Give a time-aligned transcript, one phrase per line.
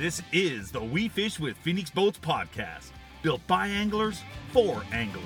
[0.00, 5.24] This is the We Fish with Phoenix Boats podcast, built by anglers for anglers.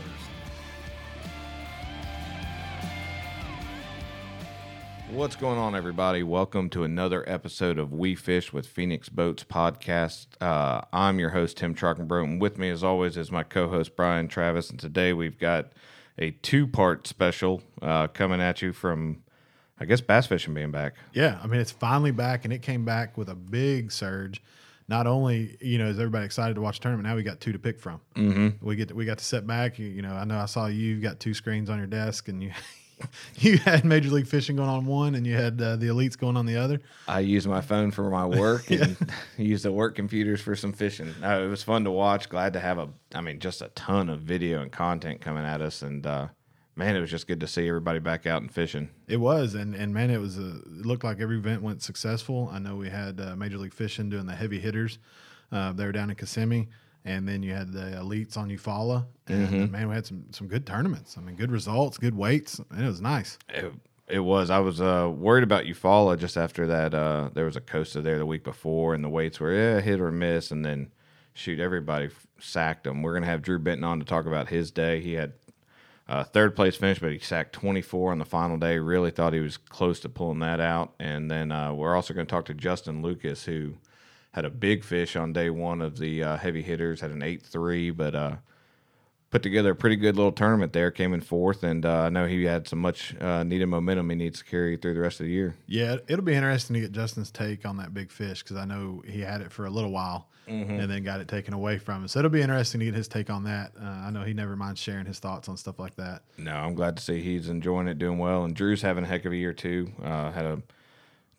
[5.10, 6.24] What's going on, everybody?
[6.24, 10.26] Welcome to another episode of We Fish with Phoenix Boats podcast.
[10.40, 13.94] Uh, I'm your host, Tim Trockenbrough, and with me, as always, is my co host,
[13.94, 14.70] Brian Travis.
[14.70, 15.70] And today we've got
[16.18, 19.22] a two part special uh, coming at you from,
[19.78, 20.94] I guess, bass fishing being back.
[21.12, 24.42] Yeah, I mean it's finally back, and it came back with a big surge.
[24.88, 27.52] Not only you know is everybody excited to watch the tournament, now we got two
[27.52, 28.00] to pick from.
[28.16, 28.66] Mm-hmm.
[28.66, 29.78] We get to, we got to sit back.
[29.78, 30.78] You, you know, I know I saw you.
[30.78, 32.52] You've got two screens on your desk, and you
[33.38, 36.36] you had Major League Fishing going on one, and you had uh, the elites going
[36.36, 36.80] on the other.
[37.08, 38.96] I use my phone for my work and
[39.38, 41.14] use the work computers for some fishing.
[41.20, 42.28] No, it was fun to watch.
[42.28, 45.60] Glad to have a, I mean, just a ton of video and content coming at
[45.60, 46.28] us, and uh,
[46.76, 48.88] man, it was just good to see everybody back out and fishing.
[49.06, 50.56] It was, and and man, it was a.
[50.58, 52.50] It looked like every event went successful.
[52.52, 54.98] I know we had uh, Major League Fishing doing the heavy hitters.
[55.52, 56.68] Uh, they were down in Kissimmee,
[57.04, 59.72] and then you had the elites on Eufaula, and Mm-hmm.
[59.72, 61.16] man, we had some some good tournaments.
[61.16, 63.38] I mean, good results, good weights, and it was nice.
[63.48, 63.72] It,
[64.06, 64.50] it was.
[64.50, 66.92] I was uh, worried about Eufaula just after that.
[66.92, 70.00] Uh, there was a Costa there the week before, and the weights were yeah, hit
[70.00, 70.90] or miss, and then
[71.34, 73.02] shoot, everybody sacked them.
[73.02, 75.00] We're gonna have Drew Benton on to talk about his day.
[75.00, 75.32] He had
[76.06, 78.78] uh, third place finish, but he sacked 24 on the final day.
[78.78, 80.92] Really thought he was close to pulling that out.
[80.98, 83.74] And then uh, we're also going to talk to Justin Lucas, who
[84.32, 87.42] had a big fish on day one of the uh, heavy hitters, had an 8
[87.42, 88.36] 3, but uh,
[89.30, 91.64] put together a pretty good little tournament there, came in fourth.
[91.64, 94.76] And uh, I know he had some much uh, needed momentum he needs to carry
[94.76, 95.56] through the rest of the year.
[95.66, 99.02] Yeah, it'll be interesting to get Justin's take on that big fish because I know
[99.06, 100.72] he had it for a little while Mm-hmm.
[100.80, 102.08] and then got it taken away from him.
[102.08, 103.72] So it'll be interesting to get his take on that.
[103.80, 106.22] Uh, I know he never minds sharing his thoughts on stuff like that.
[106.36, 109.24] No, I'm glad to see he's enjoying it, doing well, and Drew's having a heck
[109.24, 109.90] of a year too.
[110.02, 110.62] Uh, had a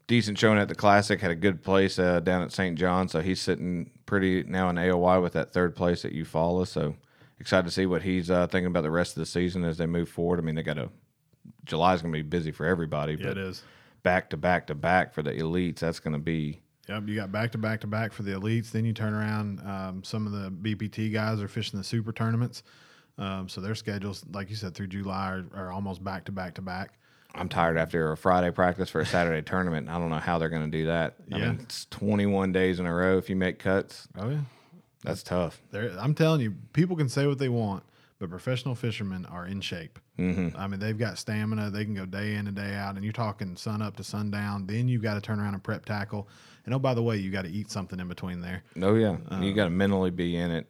[0.08, 2.78] decent showing at the Classic, had a good place uh, down at St.
[2.78, 6.68] John, so he's sitting pretty now in AOY with that third place at Eufaula.
[6.68, 6.96] So
[7.40, 9.86] excited to see what he's uh, thinking about the rest of the season as they
[9.86, 10.40] move forward.
[10.40, 10.90] I mean, they got a
[11.66, 13.64] July's going to be busy for everybody, Yeah, it is.
[14.04, 17.32] back to back to back for the elites, that's going to be Yep, you got
[17.32, 18.72] back to back to back for the elites.
[18.72, 19.60] Then you turn around.
[19.68, 22.62] Um, some of the BPT guys are fishing the super tournaments,
[23.18, 26.54] um, so their schedules, like you said, through July are, are almost back to back
[26.56, 26.92] to back.
[27.34, 29.90] I'm tired after a Friday practice for a Saturday tournament.
[29.90, 31.16] I don't know how they're going to do that.
[31.34, 31.50] I Yeah.
[31.52, 34.08] mean, it's 21 days in a row if you make cuts.
[34.18, 34.40] Oh yeah,
[35.04, 35.62] That's tough.
[35.72, 37.84] They're, I'm telling you, people can say what they want,
[38.20, 40.00] but professional fishermen are in shape.
[40.18, 40.58] Mm-hmm.
[40.58, 41.70] I mean, they've got stamina.
[41.70, 44.68] They can go day in and day out, and you're talking sun up to sundown.
[44.68, 46.28] Then you've got to turn around and prep tackle.
[46.66, 48.64] And oh, by the way, you got to eat something in between there.
[48.82, 50.68] Oh yeah, you got to mentally be in it.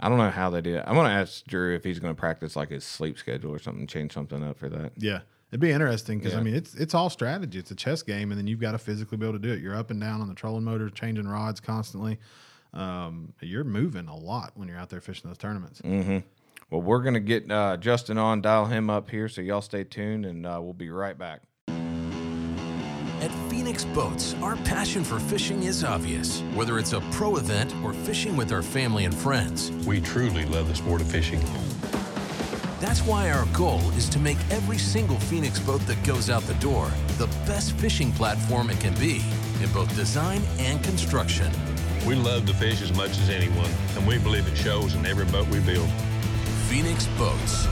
[0.00, 0.84] I don't know how they do it.
[0.86, 4.12] I'm gonna ask Drew if he's gonna practice like his sleep schedule or something, change
[4.12, 4.92] something up for that.
[4.96, 5.20] Yeah,
[5.50, 6.40] it'd be interesting because Yeah.
[6.40, 7.60] I mean, it's it's all strategy.
[7.60, 9.60] It's a chess game, and then you've got to physically be able to do it.
[9.60, 12.18] You're up and down on the trolling motor, changing rods constantly.
[12.74, 15.80] Um, you're moving a lot when you're out there fishing those tournaments.
[16.72, 20.24] Well, we're gonna get uh, Justin on, dial him up here, so y'all stay tuned,
[20.24, 21.42] and uh, we'll be right back.
[23.20, 26.40] At Phoenix Boats, our passion for fishing is obvious.
[26.54, 30.66] Whether it's a pro event or fishing with our family and friends, We truly love
[30.66, 31.42] the sport of fishing.
[32.80, 36.54] that's why our goal is to make every single Phoenix boat that goes out the
[36.54, 39.22] door the best fishing platform it can be
[39.62, 41.52] in both design and construction.
[42.06, 45.26] We love to fish as much as anyone, and we believe it shows in every
[45.26, 45.90] boat we build.
[46.72, 47.66] Phoenix Boats,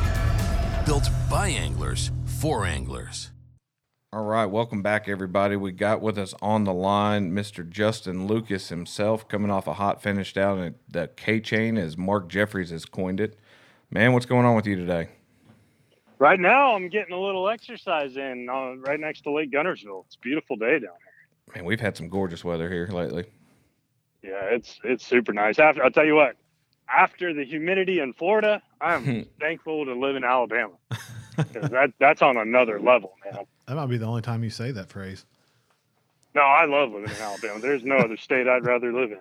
[0.84, 3.31] built by anglers for anglers.
[4.12, 5.56] All right, welcome back, everybody.
[5.56, 7.66] We got with us on the line Mr.
[7.66, 12.28] Justin Lucas himself, coming off a hot finish down at the K chain, as Mark
[12.28, 13.39] Jeffries has coined it.
[13.91, 15.09] Man, what's going on with you today?
[16.19, 20.04] Right now, I'm getting a little exercise in uh, right next to Lake Guntersville.
[20.04, 21.54] It's a beautiful day down here.
[21.54, 23.24] Man, we've had some gorgeous weather here lately.
[24.22, 25.59] Yeah, it's it's super nice.
[25.59, 26.36] After I'll tell you what,
[26.86, 30.72] after the humidity in Florida, I'm thankful to live in Alabama
[31.36, 33.44] 'Cause that that's on another level, man.
[33.66, 35.24] That might be the only time you say that phrase.
[36.34, 37.60] No, I love living in Alabama.
[37.60, 39.18] There's no other state I'd rather live in.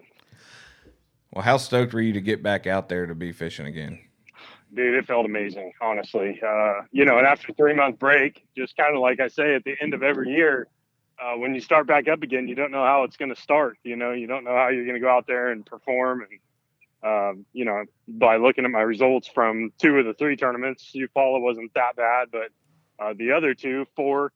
[1.32, 4.00] Well, how stoked were you to get back out there to be fishing again?
[4.74, 6.40] Dude, it felt amazing, honestly.
[6.46, 9.56] Uh, you know, and after a three month break, just kind of like I say
[9.56, 10.68] at the end of every year,
[11.22, 13.78] uh, when you start back up again, you don't know how it's going to start.
[13.84, 16.22] You know, you don't know how you're going to go out there and perform.
[16.22, 16.40] And,
[17.04, 21.42] um, you know, by looking at my results from two of the three tournaments, Eufaula
[21.42, 22.50] wasn't that bad, but
[23.00, 24.34] uh, the other two, Fork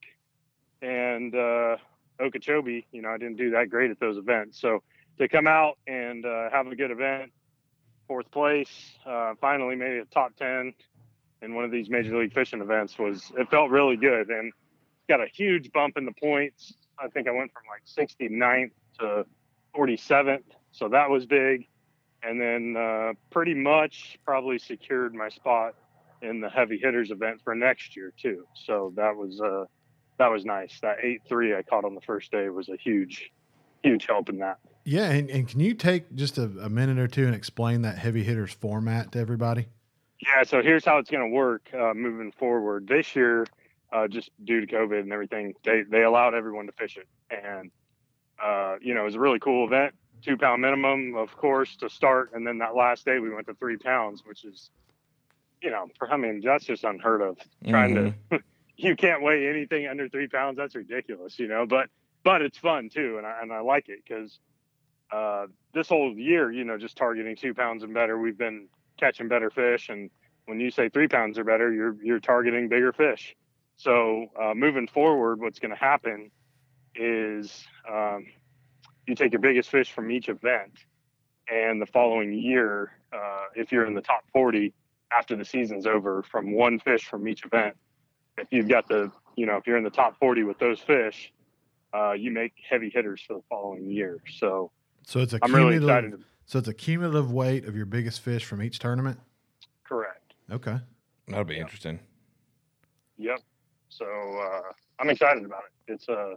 [0.81, 1.77] and uh,
[2.21, 4.59] Okeechobee, you know, I didn't do that great at those events.
[4.59, 4.83] So
[5.17, 7.31] to come out and uh, have a good event,
[8.07, 8.69] fourth place,
[9.05, 10.73] uh, finally made it top 10
[11.41, 14.29] in one of these major league fishing events was, it felt really good.
[14.29, 14.53] And
[15.09, 16.73] got a huge bump in the points.
[16.97, 19.25] I think I went from like 69th to
[19.75, 21.67] 47th So that was big.
[22.25, 25.75] And then uh, pretty much probably secured my spot
[26.21, 28.45] in the heavy hitters event for next year too.
[28.53, 29.65] So that was uh,
[30.17, 30.79] that was nice.
[30.81, 33.31] That eight three I caught on the first day was a huge,
[33.83, 34.59] huge help in that.
[34.85, 37.97] Yeah, and, and can you take just a, a minute or two and explain that
[37.97, 39.67] heavy hitters format to everybody?
[40.19, 42.87] Yeah, so here's how it's going to work uh, moving forward.
[42.87, 43.45] This year,
[43.91, 47.71] uh, just due to COVID and everything, they they allowed everyone to fish it, and
[48.41, 49.93] uh, you know it was a really cool event.
[50.23, 53.53] Two pound minimum, of course, to start, and then that last day we went to
[53.55, 54.69] three pounds, which is,
[55.61, 57.37] you know, I mean that's just unheard of.
[57.67, 58.39] Trying to,
[58.77, 60.57] you can't weigh anything under three pounds.
[60.57, 61.65] That's ridiculous, you know.
[61.65, 61.89] But
[62.23, 64.39] but it's fun too, and I and I like it because
[65.11, 68.67] uh, this whole year, you know, just targeting two pounds and better, we've been
[68.97, 69.89] catching better fish.
[69.89, 70.09] And
[70.45, 73.35] when you say three pounds or better, you're you're targeting bigger fish.
[73.75, 76.31] So uh, moving forward, what's going to happen
[76.95, 78.25] is um,
[79.07, 80.71] you take your biggest fish from each event,
[81.51, 84.73] and the following year, uh, if you're in the top 40
[85.15, 87.75] after the season's over, from one fish from each event,
[88.37, 91.31] if you've got the, you know, if you're in the top 40 with those fish,
[91.93, 94.19] uh, you make heavy hitters for the following year.
[94.37, 94.71] So
[95.05, 96.13] So it's a I'm really cumulative.
[96.13, 96.25] excited.
[96.45, 99.19] So it's a cumulative weight of your biggest fish from each tournament.
[99.83, 100.33] Correct.
[100.51, 100.77] Okay.
[101.27, 101.99] That'll be interesting.
[103.17, 103.39] Yep.
[103.89, 105.93] So uh, I'm excited about it.
[105.93, 106.33] It's a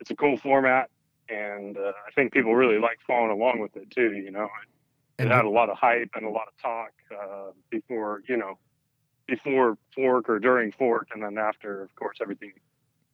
[0.00, 0.88] it's a cool format,
[1.28, 4.12] and uh, I think people really like following along with it too.
[4.12, 4.50] You know, it,
[5.18, 8.36] And it had a lot of hype and a lot of talk uh, before you
[8.36, 8.58] know
[9.26, 12.52] before fork or during fork, and then after, of course, everything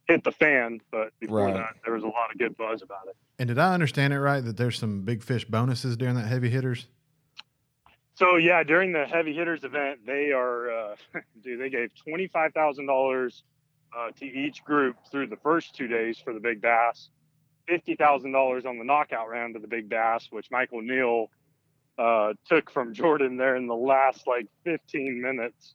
[0.09, 0.81] hit the fan.
[0.91, 1.55] But before Right.
[1.55, 3.17] that, there was a lot of good buzz about it.
[3.39, 6.51] And did I understand it right that there's some big fish bonuses during that heavy
[6.51, 6.87] hitters?
[8.15, 10.97] So yeah, during the heavy hitters event, they are, uh,
[11.43, 13.43] dude, they gave twenty five thousand dollars
[13.97, 17.09] uh, to each group through the first two days for the big bass,
[17.67, 21.31] fifty thousand dollars on the knockout round of the big bass, which Michael Neal
[21.99, 25.75] uh, took from Jordan there in the last like fifteen minutes.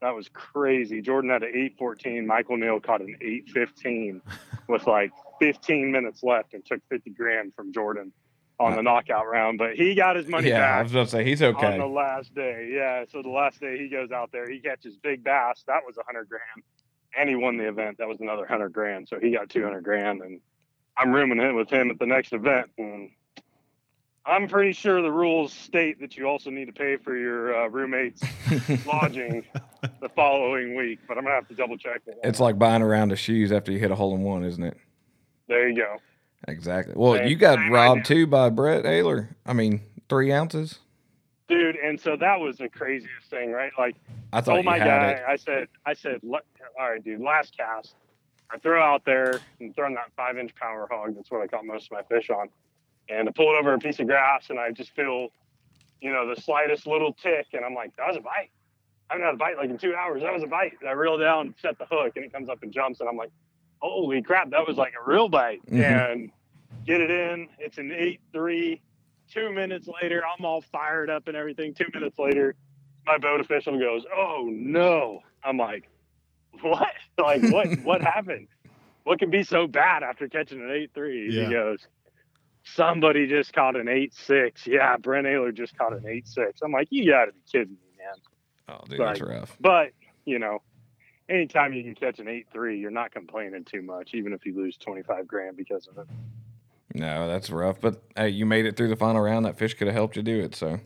[0.00, 1.00] That was crazy.
[1.00, 2.26] Jordan had an eight fourteen.
[2.26, 4.20] Michael Neal caught an eight fifteen
[4.68, 5.10] with like
[5.40, 8.12] fifteen minutes left and took fifty grand from Jordan
[8.58, 9.58] on the knockout round.
[9.58, 11.78] But he got his money yeah, back I was going to say he's okay on
[11.78, 12.70] the last day.
[12.72, 13.04] Yeah.
[13.10, 15.64] So the last day he goes out there, he catches big bass.
[15.66, 16.64] That was a hundred grand,
[17.18, 17.98] and he won the event.
[17.98, 19.08] That was another hundred grand.
[19.08, 20.40] So he got two hundred grand, and
[20.98, 22.70] I'm rooming it with him at the next event.
[22.78, 23.10] And
[24.24, 27.68] I'm pretty sure the rules state that you also need to pay for your uh,
[27.68, 28.22] roommate's
[28.86, 29.44] lodging
[30.00, 32.18] the following week, but I'm gonna have to double check it.
[32.24, 34.62] It's like buying a round of shoes after you hit a hole in one, isn't
[34.62, 34.76] it?
[35.48, 35.98] there you go.
[36.48, 36.94] Exactly.
[36.96, 38.04] Well, Same- you got robbed idea.
[38.16, 39.28] too by Brent Ehrler.
[39.44, 40.80] I mean, three ounces.
[41.48, 43.70] Dude, and so that was the craziest thing, right?
[43.78, 43.94] Like
[44.32, 45.22] I thought told you my had guy, it.
[45.28, 46.40] I said, I said, all
[46.90, 47.94] right, dude, last cast,
[48.50, 51.14] I throw out there and throwing that five inch power hog.
[51.16, 52.48] That's what I caught most of my fish on.
[53.08, 55.28] And I pull it over a piece of grass and I just feel,
[56.00, 57.46] you know, the slightest little tick.
[57.52, 58.50] And I'm like, that was a bite.
[59.08, 60.22] I haven't had a bite like in two hours.
[60.22, 60.72] That was a bite.
[60.80, 63.00] And I reel down, set the hook, and it comes up and jumps.
[63.00, 63.30] And I'm like,
[63.78, 65.64] holy crap, that was like a real bite.
[65.66, 65.82] Mhm.
[66.12, 66.30] And
[66.84, 67.48] get it in.
[67.58, 68.80] It's an 8 3.
[69.28, 71.74] Two minutes later, I'm all fired up and everything.
[71.74, 72.54] Two minutes later,
[73.06, 75.88] my boat official goes, "Oh no!" I'm like,
[76.62, 76.88] "What?
[77.18, 77.68] Like what?
[77.82, 78.48] what happened?
[79.04, 81.32] What can be so bad after catching an eight three?
[81.32, 81.46] Yeah.
[81.46, 81.86] He goes,
[82.64, 84.66] "Somebody just caught an eight six.
[84.66, 86.60] Yeah, Brent Ehrler just caught an eight six.
[86.62, 88.14] I'm like, "You got to be kidding me, man!"
[88.68, 89.56] Oh, dude, that's rough.
[89.60, 89.92] But
[90.24, 90.62] you know,
[91.28, 94.56] anytime you can catch an eight three, you're not complaining too much, even if you
[94.56, 96.06] lose twenty five grand because of it.
[96.94, 97.80] No, that's rough.
[97.80, 99.44] But hey, you made it through the final round.
[99.44, 100.54] That fish could have helped you do it.
[100.54, 100.80] So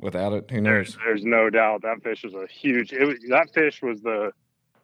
[0.00, 0.98] without it, who There's, knows?
[1.04, 2.92] there's no doubt that fish was a huge.
[2.92, 4.32] It was, that fish was the,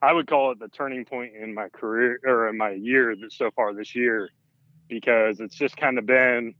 [0.00, 3.33] I would call it the turning point in my career or in my year that
[3.33, 4.31] so far this year,
[4.88, 6.55] because it's just kind of been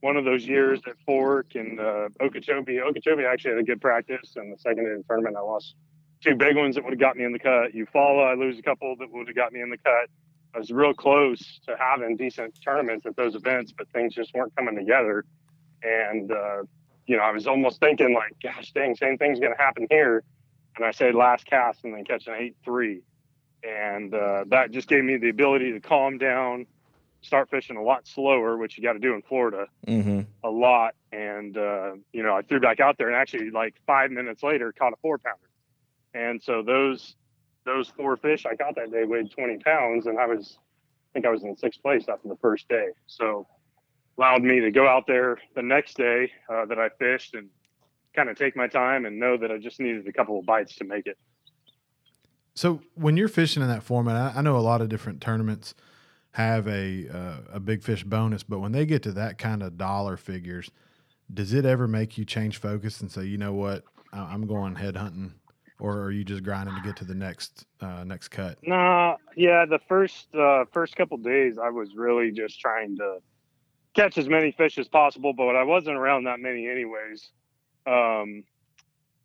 [0.00, 2.80] one of those years at Fork and uh, Okeechobee.
[2.80, 5.74] Okeechobee actually had a good practice, and the second in the tournament, I lost
[6.20, 7.72] two big ones that would have got me in the cut.
[7.72, 10.08] Eufaula, I lose a couple that would have got me in the cut.
[10.54, 14.54] I was real close to having decent tournaments at those events, but things just weren't
[14.56, 15.24] coming together.
[15.82, 16.62] And uh,
[17.06, 20.24] you know, I was almost thinking like, gosh dang, same thing's going to happen here.
[20.76, 23.02] And I said last cast and then catch an eight three,
[23.62, 26.66] and uh, that just gave me the ability to calm down,
[27.22, 30.20] start fishing a lot slower, which you got to do in Florida Mm-hmm.
[30.44, 30.94] a lot.
[31.12, 34.72] And uh, you know, I threw back out there and actually like five minutes later
[34.72, 35.38] caught a four pounder.
[36.14, 37.14] And so those
[37.64, 41.26] those four fish I caught that day weighed 20 pounds, and I was I think
[41.26, 42.88] I was in sixth place after the first day.
[43.06, 43.46] So
[44.18, 47.48] allowed me to go out there the next day uh, that I fished and
[48.16, 50.74] kind of take my time and know that I just needed a couple of bites
[50.76, 51.18] to make it.
[52.54, 55.74] So when you're fishing in that format, I, I know a lot of different tournaments
[56.32, 59.78] have a uh, a big fish bonus, but when they get to that kind of
[59.78, 60.70] dollar figures,
[61.32, 64.74] does it ever make you change focus and say, you know what, I- I'm going
[64.74, 65.34] head hunting,
[65.80, 68.58] or are you just grinding to get to the next uh, next cut?
[68.62, 73.18] Nah, yeah, the first uh, first couple days I was really just trying to
[73.94, 77.30] catch as many fish as possible, but I wasn't around that many anyways.
[77.86, 78.44] Um,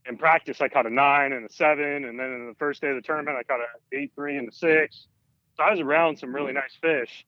[0.07, 2.89] in practice, I caught a nine and a seven, and then in the first day
[2.89, 5.07] of the tournament, I caught a eight three and a six.
[5.57, 7.25] So I was around some really nice fish.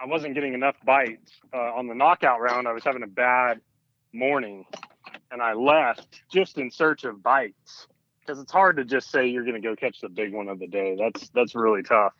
[0.00, 1.32] I wasn't getting enough bites.
[1.54, 3.60] Uh, on the knockout round, I was having a bad
[4.12, 4.64] morning,
[5.30, 7.86] and I left just in search of bites
[8.20, 10.58] because it's hard to just say you're going to go catch the big one of
[10.58, 10.96] the day.
[10.98, 12.12] That's that's really tough.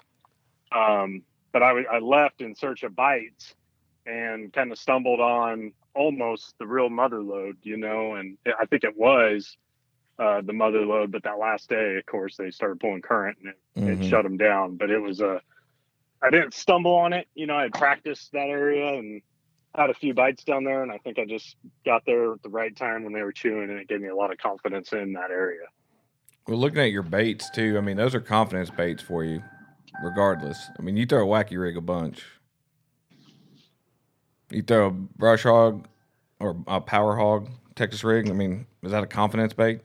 [0.73, 3.55] Um, but I, I left in search of bites
[4.05, 8.85] and kind of stumbled on almost the real mother lode, you know, and I think
[8.85, 9.57] it was
[10.19, 11.11] uh, the mother lode.
[11.13, 14.09] But that last day, of course, they started pulling current and it, it Mhm.
[14.09, 14.77] shut them down.
[14.77, 15.41] But it was a
[16.23, 17.57] I didn't stumble on it, you know.
[17.57, 19.21] I had practiced that area and
[19.75, 22.49] had a few bites down there, and I think I just got there at the
[22.49, 25.13] right time when they were chewing, and it gave me a lot of confidence in
[25.13, 25.67] that area.
[26.49, 29.43] Well, looking at your baits too, I mean, those are confidence baits for you,
[30.03, 30.71] regardless.
[30.79, 32.25] I mean, you throw a wacky rig a bunch.
[34.51, 35.87] You throw a brush hog
[36.41, 38.29] or a power hog Texas rig.
[38.31, 39.81] I mean, is that a confidence bait?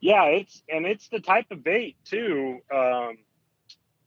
[0.00, 2.58] Yeah, it's and it's the type of bait too.
[2.74, 3.18] Um,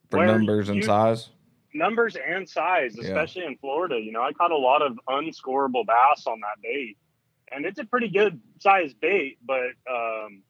[0.10, 1.30] For numbers and size?
[1.74, 3.04] numbers and size, Yeah.
[3.06, 4.00] especially in Florida.
[4.00, 6.98] You know, I caught a lot of unscoreable bass on that bait,
[7.52, 10.42] and it's a pretty good size bait, but um,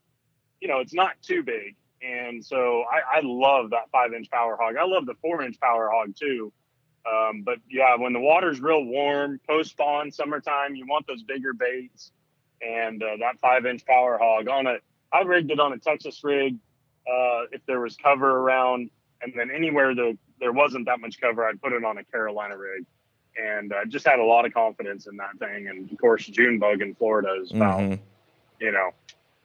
[0.60, 1.76] you know, it's not too big.
[2.02, 4.76] And so I, I love that five inch power hog.
[4.78, 6.52] I love the four inch power hog too.
[7.06, 11.54] Um, but yeah, when the water's real warm, post spawn, summertime, you want those bigger
[11.54, 12.12] baits.
[12.62, 14.82] And uh, that five inch power hog on it,
[15.12, 16.56] I rigged it on a Texas rig.
[17.06, 18.90] Uh, if there was cover around,
[19.22, 22.58] and then anywhere the, there wasn't that much cover, I'd put it on a Carolina
[22.58, 22.86] rig.
[23.38, 25.68] And uh, just had a lot of confidence in that thing.
[25.68, 28.00] And of course, June bug in Florida is about, Mhm.
[28.60, 28.92] you know,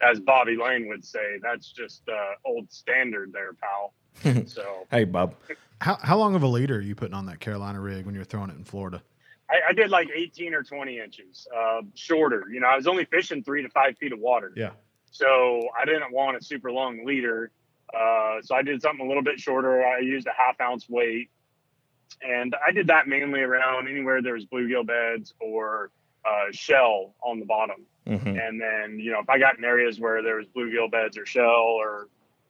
[0.01, 3.93] as Bobby Lane would say, that's just uh, old standard there, pal.
[4.45, 5.35] so Hey, Bob.
[5.81, 8.25] How how long of a leader are you putting on that Carolina rig when you're
[8.25, 9.01] throwing it in Florida?
[9.49, 12.45] I, I did like 18 or 20 inches uh, shorter.
[12.51, 14.51] You know, I was only fishing three to five feet of water.
[14.55, 14.71] Yeah.
[15.11, 17.51] So I didn't want a super long leader.
[17.93, 19.83] Uh, so I did something a little bit shorter.
[19.83, 21.29] I used a half ounce weight.
[22.21, 25.91] And I did that mainly around anywhere there was bluegill beds or
[26.25, 27.85] uh, shell on the bottom.
[28.05, 31.17] hmm And then, you know, if I got in areas where there was bluegill beds
[31.17, 32.07] or shell or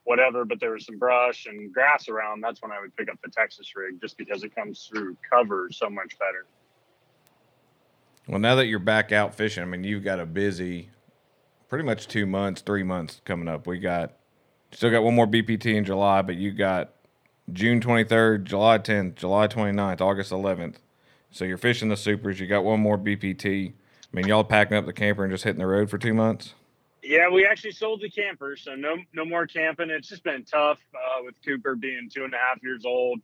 [0.10, 3.20] whatever, but there was some brush and grass around, that's when I would pick up
[3.24, 6.48] the Texas rig just because it comes through cover so much better.
[8.28, 10.90] Well, now that you're back out fishing, I mean, you've got a busy,
[11.68, 13.68] pretty much two months, three months coming up.
[13.68, 14.14] We got
[14.72, 16.90] still got one more BPT in July, but you got
[17.54, 20.78] June 23rd, July 10th, July 29th, August 11th.
[21.30, 22.40] So you're fishing the supers.
[22.40, 23.74] You got one more BPT.
[24.12, 26.56] I mean, y'all packing up the camper and just hitting the road for two months.
[27.02, 29.90] Yeah, we actually sold the camper, so no no more camping.
[29.90, 33.20] It's just been tough uh, with Cooper being two and a half years old.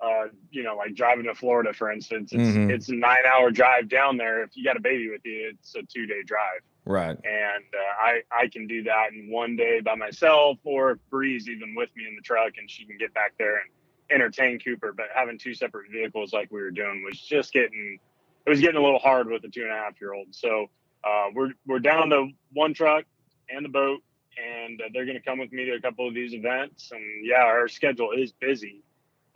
[0.00, 2.70] Uh, you know, like driving to Florida, for instance, it's Mhm.
[2.70, 4.42] it's a nine hour drive down there.
[4.42, 7.16] If you got a baby with you, it's a two day drive, Right.
[7.24, 11.48] and uh, I I can do that in one day by myself, or if Bree's
[11.48, 13.70] even with me in the truck, and she can get back there and
[14.10, 14.92] entertain Cooper.
[14.92, 17.98] But having two separate vehicles like we were doing was just getting
[18.44, 20.34] it was getting a little hard with a two and a half year old.
[20.34, 20.68] So
[21.04, 23.04] uh, we're we're down to one truck
[23.54, 24.02] and the boat,
[24.36, 26.90] and uh, they're going to come with me to a couple of these events.
[26.92, 28.82] And yeah, our schedule is busy,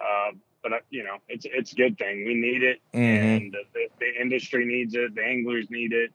[0.00, 0.32] uh,
[0.62, 2.24] but uh, you know it's it's a good thing.
[2.26, 2.98] We need it, Mhm.
[3.36, 5.14] and uh, the, the industry needs it.
[5.14, 6.10] The anglers need it.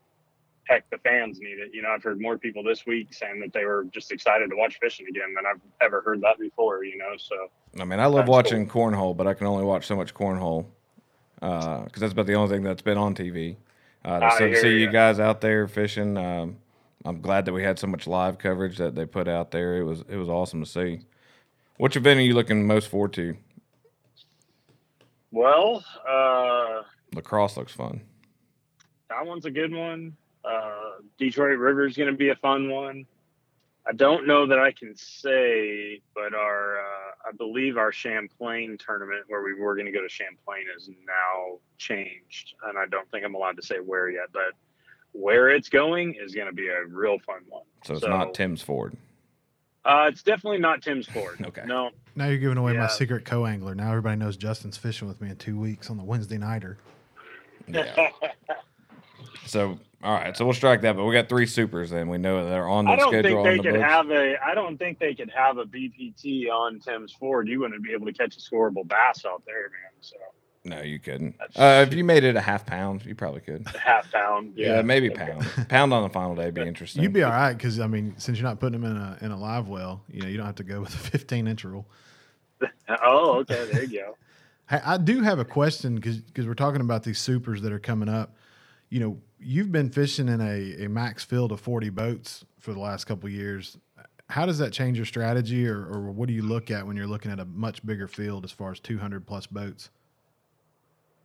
[0.65, 1.72] Heck, the fans need it.
[1.74, 4.55] You know, I've heard more people this week saying that they were just excited to
[4.55, 6.86] watch fishing again than I've ever heard that before.
[6.86, 7.36] You know, so
[7.79, 10.65] I mean, I love watching cornhole, but I can only watch so much cornhole
[11.36, 13.57] because that's about the only thing that's been on TV.
[14.05, 16.57] Uh, to see- you guys out there fishing, um,
[17.05, 19.77] I'm glad that we had so much live coverage that they put out there.
[19.77, 21.01] It was it was awesome to see.
[21.77, 23.36] Which event are you looking most forward to?
[25.31, 26.83] well, uh,
[27.15, 28.01] La Crosse looks fun.
[29.10, 30.15] that one's a good one.
[30.45, 33.05] Uh, Detroit River is going to be a fun one.
[33.86, 39.24] I don't know that I can say, but our uh, I believe our Champlain tournament
[39.27, 43.25] where we were going to go to Champlain is now changed, and I don't think
[43.25, 44.27] I'm allowed to say where yet.
[44.31, 44.53] But
[45.13, 47.63] where it's going is going to be a real fun one.
[47.86, 48.98] So it's not Tim's Ford.
[49.86, 51.38] Uh, it's definitely not Tim's Ford.
[51.46, 51.63] Okay.
[51.65, 51.91] No.
[52.15, 53.75] Now you're giving away my secret co-angler.
[53.75, 56.77] Now everybody knows Justin's fishing with me in two weeks on the Wednesday nighter.
[57.67, 58.10] Yeah.
[59.46, 60.98] so all right, so we'll strike that.
[60.98, 61.89] But we got three supers.
[61.89, 63.08] Then we know they're on the schedule.
[63.08, 63.91] I don't schedule think they the could books.
[63.91, 64.36] have a.
[64.46, 67.48] I don't think they could have a BPT on Tim's Ford.
[67.48, 69.91] You wouldn't be able to catch a scoreable bass out there, man.
[70.01, 70.17] So
[70.65, 71.36] No, you couldn't.
[71.58, 73.67] Uh, if you made it a half pound, you probably could.
[73.75, 74.53] A half pound.
[74.55, 75.32] Yeah, Yeah, maybe Okay.
[75.32, 75.67] pound.
[75.70, 77.03] pound on the final day would be interesting.
[77.03, 79.32] You'd be all right because I mean, since you're not putting them in a in
[79.32, 81.86] a live well, you know, you don't have to go with a 15 inch rule.
[83.03, 83.65] Oh, okay.
[83.72, 84.17] There you go.
[84.70, 88.08] Hey, I do have a question because we're talking about these supers that are coming
[88.08, 88.38] up.
[88.89, 92.79] You know, you've been fishing in a, a max field of 40 boats for the
[92.79, 93.77] last couple of years.
[94.29, 97.08] How does that change your strategy, or, or what do you look at when you're
[97.08, 99.89] looking at a much bigger field as far as 200 plus boats?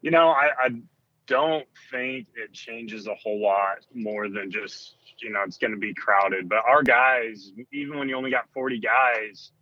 [0.00, 0.68] You know, I, I
[1.26, 5.78] don't think it changes a whole lot more than just you know it's going to
[5.78, 6.48] be crowded.
[6.48, 9.52] But our guys, even when you only got forty guys,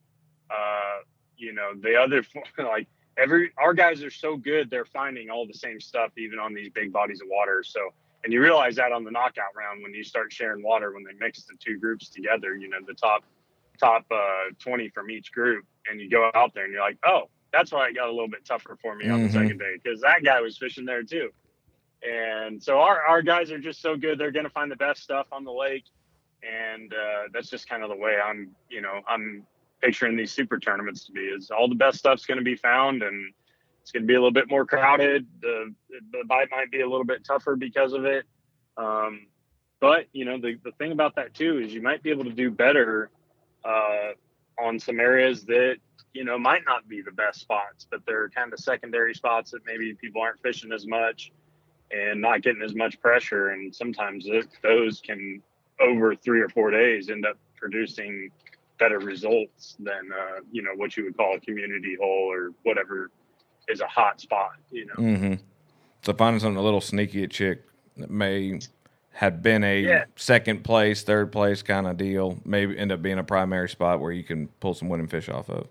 [0.50, 1.02] uh,
[1.36, 2.24] you know the other
[2.58, 2.86] like
[3.18, 6.70] every our guys are so good they're finding all the same stuff even on these
[6.70, 7.62] big bodies of water.
[7.64, 7.92] So
[8.24, 11.12] and you realize that on the knockout round when you start sharing water when they
[11.18, 12.56] mix the two groups together.
[12.56, 13.24] You know the top
[13.78, 17.28] top uh, twenty from each group, and you go out there and you're like, oh,
[17.56, 19.32] that's why it got a little bit tougher for me on the Mhm.
[19.32, 21.30] second day because that guy was fishing there too.
[22.02, 24.18] And so our, our guys are just so good.
[24.18, 25.84] They're going to find the best stuff on the lake.
[26.42, 29.46] And uh, that's just kind of the way I'm, you know, I'm
[29.80, 33.02] picturing these super tournaments to be is all the best stuff's going to be found
[33.02, 33.32] and
[33.82, 35.26] it's going to be a little bit more crowded.
[35.40, 35.74] The,
[36.12, 38.24] the bite might be a little bit tougher because of it.
[38.76, 39.26] Um,
[39.80, 42.32] but you know, the, the thing about that too, is you might be able to
[42.32, 43.10] do better
[43.64, 44.12] uh,
[44.60, 45.76] on some areas that,
[46.16, 49.60] you know, might not be the best spots, but they're kind of secondary spots that
[49.66, 51.30] maybe people aren't fishing as much
[51.90, 53.50] and not getting as much pressure.
[53.50, 54.26] And sometimes
[54.62, 55.42] those can,
[55.78, 58.30] over three or four days, end up producing
[58.78, 63.10] better results than, uh, you know, what you would call a community hole or whatever
[63.68, 64.94] is a hot spot, you know.
[64.94, 65.34] Mm-hmm.
[66.02, 67.62] So finding something a little sneaky at chick
[67.98, 68.58] that may
[69.12, 70.04] had been a Yeah.
[70.16, 74.12] second place, third place kind of deal, maybe end up being a primary spot where
[74.12, 75.68] you can pull some winning fish off of.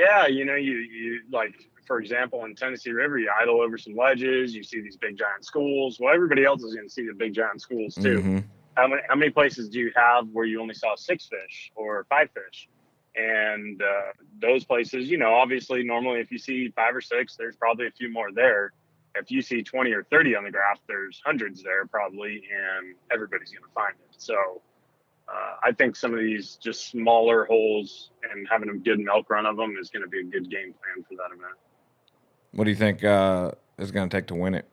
[0.00, 1.54] Yeah, you know, you you like
[1.86, 5.44] for example in Tennessee River, you idle over some ledges, you see these big giant
[5.44, 5.98] schools.
[6.00, 8.20] Well, everybody else is going to see the big giant schools too.
[8.22, 8.44] Mhm.
[8.76, 12.06] How many how many places do you have where you only saw six fish or
[12.08, 12.68] five fish?
[13.14, 17.56] And uh, those places, you know, obviously, normally if you see five or six, there's
[17.56, 18.72] probably a few more there.
[19.16, 23.50] If you see 20 or 30 on the graph, there's hundreds there probably, and everybody's
[23.50, 24.14] going to find it.
[24.16, 24.62] So
[25.32, 29.46] uh, I think some of these just smaller holes and having a good milk run
[29.46, 31.54] of them is going to be a good game plan for that event.
[32.52, 34.66] What do you think uh, is going to take to win it?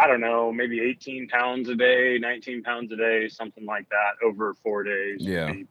[0.00, 4.24] I don't know, maybe 18 pounds a day, 19 pounds a day, something like that
[4.24, 5.16] over four days.
[5.20, 5.50] Yeah.
[5.50, 5.66] mean,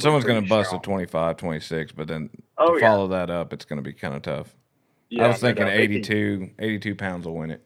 [0.00, 0.80] someone's going to bust strong.
[0.80, 2.88] a 25, 26, but then Oh, to yeah.
[2.90, 4.54] follow that up, it's going to be kind of tough.
[5.10, 5.74] Yeah, I was thinking doubt.
[5.74, 7.62] 82, 82 pounds will win it.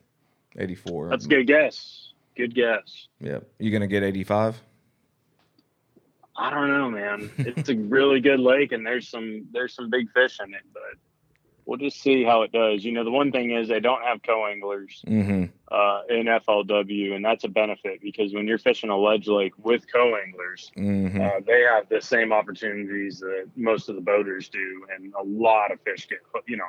[0.59, 1.11] 84.
[1.11, 2.06] That's a good guess.
[2.37, 3.09] Good guess.
[3.21, 3.49] Yep.
[3.59, 4.61] You going to get 85?
[6.39, 7.31] I don't know, man.
[7.39, 10.83] It's a really good lake, and there's some there's some big fish in it, but
[11.65, 12.85] we'll just see how it does.
[12.85, 15.45] You know, the one thing is they don't have co-anglers Mm-hmm.
[15.73, 19.87] uh, in FLW, and that's a benefit because when you're fishing a ledge lake with
[19.91, 21.19] co-anglers, Mm-hmm.
[21.23, 25.73] uh, they have the same opportunities that most of the boaters do, and a lot
[25.73, 26.19] of fish get.
[26.47, 26.69] You know,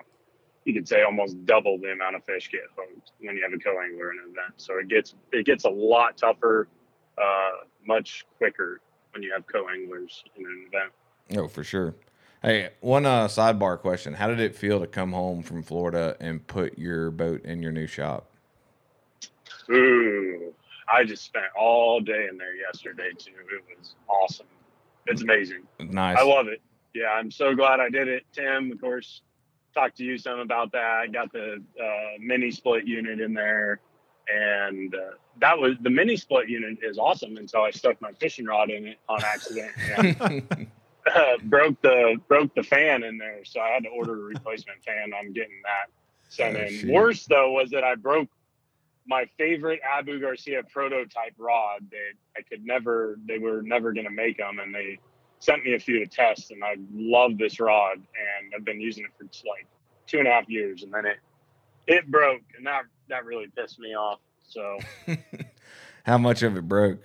[0.67, 3.58] you could say almost double the amount of fish get hooked when you have a
[3.58, 4.53] co-angler in an event.
[4.58, 6.67] So it gets it gets a lot tougher,
[7.17, 8.82] uh, much quicker
[9.13, 10.91] when you have co-anglers in an event.
[11.41, 11.95] Oh, for sure.
[12.43, 16.45] Hey, one uh, sidebar question: How did it feel to come home from Florida and
[16.45, 18.30] put your boat in your new shop?
[19.71, 20.53] Ooh,
[20.93, 23.32] I just spent all day in there yesterday too.
[23.32, 24.47] It was awesome.
[25.06, 25.63] It's amazing.
[25.80, 26.17] Nice.
[26.19, 26.62] I love it.
[26.93, 28.23] Yeah, I'm so glad I did it.
[28.34, 29.21] Tim, of course,
[29.78, 30.84] talked to you some about that.
[31.04, 33.80] I got the uh, mini split unit in there,
[34.34, 35.00] and uh,
[35.40, 38.70] that was the mini split unit is awesome And so I stuck my fishing rod
[38.72, 39.72] in it on accident.
[39.98, 40.48] and,
[41.13, 44.84] uh, broke the broke the fan in there, so I had to order a replacement
[44.84, 45.12] fan.
[45.18, 45.88] I'm getting that
[46.30, 46.70] sent Oh, in.
[46.70, 46.92] shoot.
[46.92, 48.30] Worse though was that I broke
[49.08, 53.18] my favorite Abu Garcia prototype rod that I could never.
[53.28, 54.98] They were never going to make them, and they
[55.39, 56.52] sent me a few to test.
[56.52, 59.67] And I love this rod, and I've been using it for like
[60.06, 61.17] two and a half years, and then it
[61.88, 64.19] it broke, and that that really pissed me off.
[64.47, 64.78] So
[66.06, 67.00] How much of it broke?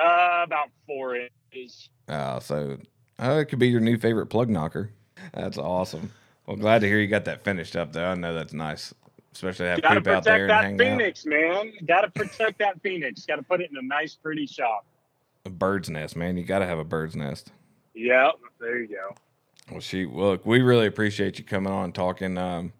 [0.00, 1.88] uh, about four inches.
[2.08, 2.78] Oh, so
[3.18, 4.92] oh, it could be your new favorite plug knocker.
[5.32, 6.10] That's awesome.
[6.46, 8.06] Well, glad to hear you got that finished up, though.
[8.06, 8.94] I know that's nice,
[9.32, 11.72] especially to have Got to Coop out there protect and that hang phoenix, man.
[11.86, 13.26] Got to protect that phoenix.
[13.26, 14.84] Got to put it in a nice, pretty shop.
[15.44, 16.36] A bird's nest, man.
[16.36, 17.52] You got to have a bird's nest.
[17.94, 19.14] Yep, there you go.
[19.70, 19.80] Well.
[20.06, 22.36] Well, look, we really appreciate you coming on and talking.
[22.36, 22.72] Um,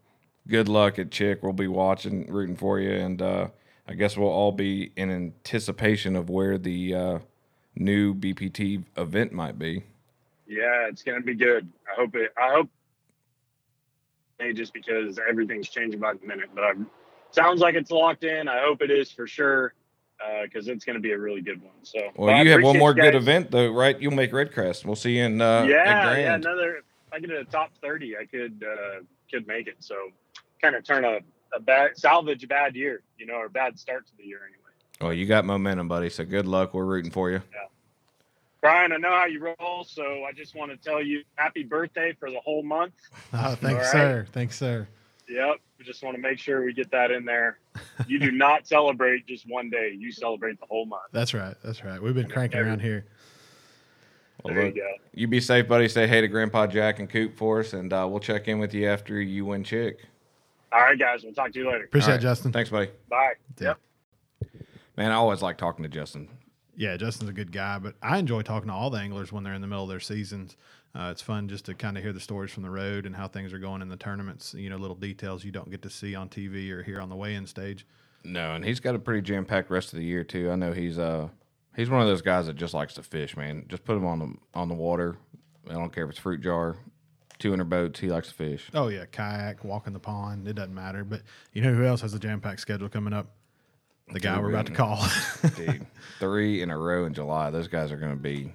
[0.49, 1.43] good luck at Chick.
[1.43, 3.49] We'll be watching, rooting for you, and uh,
[3.89, 7.19] I guess we'll all be in anticipation of where the uh,
[7.77, 9.85] new BPT event might be.
[10.47, 11.69] Yeah, it's gonna be good.
[11.91, 12.33] I hope it.
[12.37, 12.69] I hope
[14.55, 16.51] just because everything's changing by the minute.
[16.55, 16.87] But I'm,
[17.31, 18.49] sounds like it's locked in.
[18.49, 19.75] I hope it is for sure
[20.43, 21.75] because uh, it's going to be a really good one.
[21.83, 24.01] So, well, you have one more good event though, right?
[24.01, 24.85] You'll make REDCREST.
[24.85, 26.77] We'll see you in uh, yeah, yeah, another.
[26.79, 29.77] If I get a top thirty, I could uh, could make it.
[29.81, 29.97] So,
[30.61, 31.19] kind of turn a,
[31.55, 34.57] a bad salvage a bad year, you know, or bad start to the year anyway.
[35.01, 36.11] Well, you got momentum, buddy.
[36.11, 36.75] So good luck.
[36.75, 37.43] We're rooting for you.
[37.53, 37.69] Yeah.
[38.61, 42.15] Brian, I know how you roll, so I just want to tell you happy birthday
[42.21, 42.93] for the whole month.
[43.33, 43.93] Oh, thanks, right?
[43.93, 44.27] sir.
[44.33, 44.87] Thanks, sir.
[45.31, 45.57] Yep.
[45.79, 47.59] We just want to make sure we get that in there.
[48.09, 49.95] You do not celebrate just one day.
[49.97, 51.05] You celebrate the whole month.
[51.13, 51.55] That's right.
[51.63, 52.03] That's right.
[52.03, 53.07] We've been cranking Every, around here.
[54.43, 54.95] Well, there look, you go.
[55.15, 55.89] You be safe, buddy.
[55.89, 58.75] Say hey to Grandpa Jack and Coop for us, and uh, we'll check in with
[58.75, 60.01] you after you win chick.
[60.73, 61.23] All right, guys.
[61.23, 61.85] We'll talk to you later.
[61.85, 62.21] Appreciate right.
[62.21, 62.53] it, Justin.
[62.53, 62.91] Thanks, buddy.
[63.09, 63.35] Bye.
[63.61, 63.79] Yep.
[64.97, 66.29] Man, I always like talking to Justin.
[66.77, 69.55] Yeah, Justin's a good guy, but I enjoy talking to all the anglers when they're
[69.55, 70.57] in the middle of their seasons.
[70.95, 73.29] Uh, it's fun just to kind of hear the stories from the road and how
[73.29, 74.55] things are going in the tournaments.
[74.55, 77.17] You know, little details you don't get to see on TV or hear on the
[77.17, 77.87] weigh-in stage.
[78.25, 80.51] No, and he's got a pretty jam-packed rest of the year too.
[80.51, 81.29] I know he's uh
[81.77, 83.65] he's one of those guys that just likes to fish, man.
[83.69, 85.17] Just put him on the on the water.
[85.69, 86.77] I don't care if it's fruit jar,
[87.39, 88.01] two hundred boats.
[88.01, 88.69] He likes to fish.
[88.75, 90.49] Oh yeah, kayak, walk in the pond.
[90.49, 91.05] It doesn't matter.
[91.05, 91.23] But
[91.53, 93.29] you know who else has a jam-packed schedule coming up?
[94.13, 95.07] The guy we're about to call.
[95.57, 95.87] Dude,
[96.19, 97.51] three in a row in July.
[97.51, 98.53] Those guys are going to be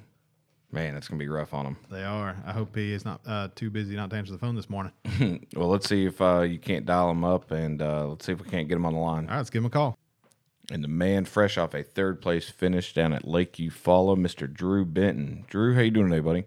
[0.76, 1.78] Man, it's gonna be rough on him.
[1.90, 2.36] They are.
[2.46, 4.92] I hope he is not uh, too busy not to answer the phone this morning.
[5.56, 8.44] well, let's see if uh, you can't dial him up, and uh, let's see if
[8.44, 9.24] we can't get him on the line.
[9.24, 9.98] All right, let's give him a call.
[10.70, 14.52] And the man, fresh off a third place finish down at Lake Eufaula, Mr.
[14.52, 15.46] Drew Benton.
[15.48, 16.44] Drew, how you doing today, buddy?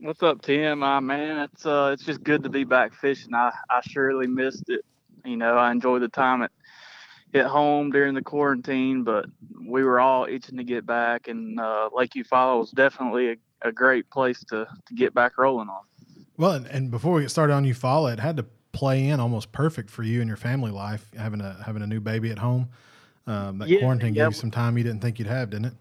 [0.00, 0.82] What's up, Tim?
[0.82, 3.32] Uh, man, it's uh, it's just good to be back fishing.
[3.32, 4.84] I I surely missed it.
[5.24, 6.50] You know, I enjoyed the time at
[7.32, 9.26] at home during the quarantine, but
[9.64, 13.72] we were all itching to get back, and uh, Lake Eufaula was definitely a a
[13.72, 15.82] great place to, to get back rolling on.
[16.36, 19.50] Well, and, and before we get started on Eufaula, it had to play in almost
[19.50, 22.68] perfect for you and your family life, having a having a new baby at home.
[23.26, 24.24] Um, that yeah, quarantine yeah.
[24.24, 25.74] gave you some time you didn't think you'd have, didn't it?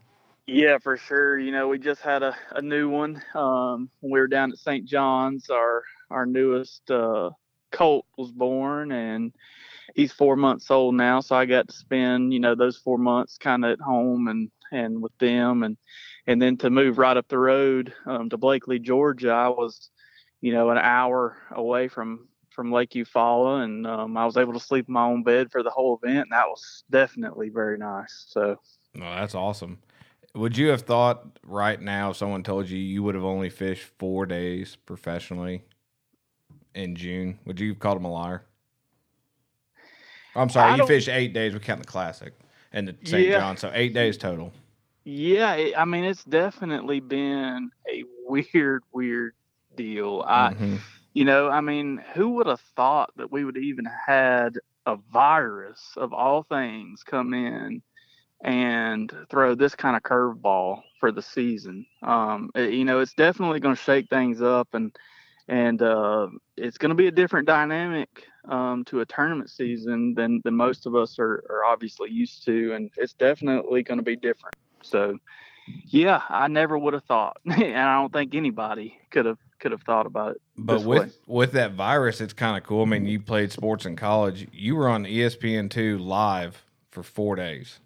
[0.47, 1.37] Yeah, for sure.
[1.37, 3.21] You know, we just had a, a new one.
[3.35, 4.85] Um, when we were down at St.
[4.85, 7.29] John's, our our newest uh,
[7.71, 9.33] colt was born, and
[9.93, 11.19] he's four months old now.
[11.19, 14.49] So I got to spend, you know, those four months kind of at home and
[14.71, 15.77] and with them, and
[16.27, 19.89] and then to move right up the road um, to Blakely, Georgia, I was,
[20.41, 24.59] you know, an hour away from from Lake Eufaula, and um, I was able to
[24.59, 26.17] sleep in my own bed for the whole event.
[26.17, 28.25] And that was definitely very nice.
[28.29, 28.59] So,
[28.95, 29.77] oh, that's awesome.
[30.33, 33.85] Would you have thought right now if someone told you you would have only fished
[33.99, 35.63] four days professionally
[36.73, 37.39] in June?
[37.45, 38.43] Would you have called them a liar?
[40.35, 41.53] I'm sorry, you fished eight days.
[41.53, 42.33] We count the classic
[42.71, 43.27] and the St.
[43.27, 43.39] Yeah.
[43.39, 44.51] John, so eight days total.
[45.09, 49.35] Yeah, it, I mean, it's definitely been a weird, weird
[49.77, 50.21] deal.
[50.27, 50.75] I, mm-hmm.
[51.13, 55.93] you know, I mean, who would have thought that we would even had a virus
[55.95, 57.81] of all things come in
[58.43, 61.85] and throw this kind of curveball for the season?
[62.03, 64.93] Um, it, you know, it's definitely going to shake things up and
[65.47, 70.41] and uh, it's going to be a different dynamic um, to a tournament season than
[70.43, 74.17] than most of us are, are obviously used to, and it's definitely going to be
[74.17, 74.53] different.
[74.89, 75.19] So,
[75.85, 79.81] yeah, I never would have thought, and I don't think anybody could have could have
[79.81, 80.41] thought about it.
[80.57, 81.11] But with way.
[81.25, 82.83] with that virus, it's kind of cool.
[82.83, 84.47] I mean, you played sports in college.
[84.51, 87.79] You were on ESPN two live for four days.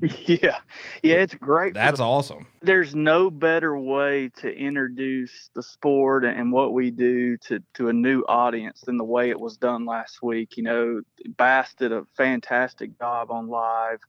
[0.26, 0.58] Yeah,
[1.02, 1.74] yeah, it's great.
[1.74, 2.46] That's the, awesome.
[2.60, 7.92] There's no better way to introduce the sport and what we do to to a
[7.92, 10.56] new audience than the way it was done last week.
[10.56, 11.00] You know,
[11.36, 14.00] Bass did a fantastic job on live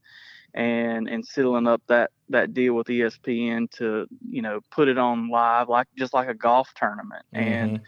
[0.53, 5.29] and and sealing up that that deal with ESPN to you know put it on
[5.29, 7.43] live like just like a golf tournament mm-hmm.
[7.43, 7.81] and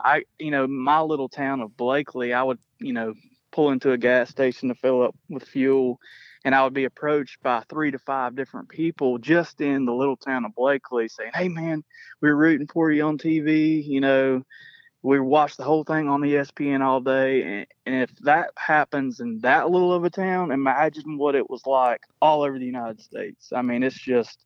[0.00, 3.14] I you know my little town of Blakely I would you know
[3.52, 5.98] pull into a gas station to fill up with fuel
[6.44, 10.16] and I would be approached by three to five different people just in the little
[10.16, 11.84] town of Blakely saying hey man
[12.20, 14.42] we we're rooting for you on TV you know
[15.02, 17.42] we watch the whole thing on the ESPN all day.
[17.42, 21.66] And, and, if that happens in that little of a town, imagine what it was
[21.66, 23.52] like all over the United States.
[23.54, 24.44] I mean, it's just,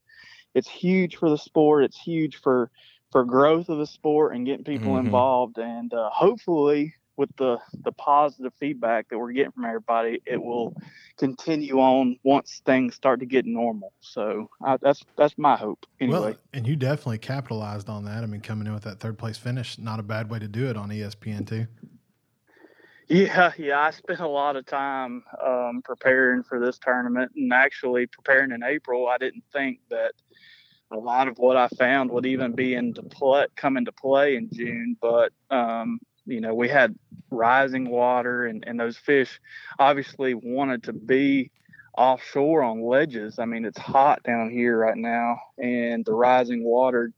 [0.54, 1.84] it's huge for the sport.
[1.84, 2.70] It's huge for,
[3.10, 5.06] for growth of the sport and getting people mm-hmm.
[5.06, 5.58] involved.
[5.58, 10.74] And uh, hopefully, with the the positive feedback that we're getting from everybody, it will
[11.16, 13.92] continue on once things start to get normal.
[14.00, 15.86] So I, that's that's my hope.
[16.00, 18.22] Anyway, well, and you definitely capitalized on that.
[18.22, 20.68] I mean, coming in with that third place finish, not a bad way to do
[20.68, 21.66] it on ESPN too.
[23.06, 28.06] Yeah, yeah, I spent a lot of time um, preparing for this tournament, and actually
[28.06, 29.08] preparing in April.
[29.08, 30.12] I didn't think that
[30.90, 34.48] a lot of what I found would even be into play, come into play in
[34.52, 36.94] June, but um, you know, we had
[37.30, 39.40] rising water and, and those fish
[39.78, 41.50] obviously wanted to be
[41.96, 43.38] offshore on ledges.
[43.38, 47.12] I mean, it's hot down here right now, and the rising water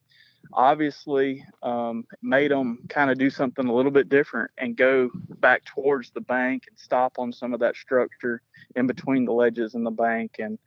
[0.53, 5.65] obviously um, made them kind of do something a little bit different and go back
[5.65, 8.41] towards the bank and stop on some of that structure
[8.75, 10.59] in between the ledges and the bank and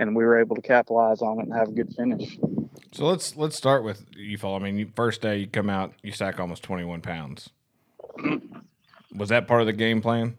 [0.00, 2.38] and we were able to capitalize on it and have a good finish.
[2.92, 4.62] So let's let's start with Eufaula.
[4.62, 7.50] I mean, first day you come out, you sack almost twenty one pounds.
[9.14, 10.36] Was that part of the game plan?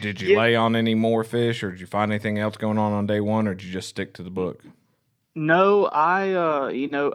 [0.00, 0.38] Did you Yeah.
[0.38, 3.20] lay on any more fish, or did you find anything else going on on day
[3.20, 4.62] one, or did you just stick to the book?
[5.34, 7.14] No, I uh you know,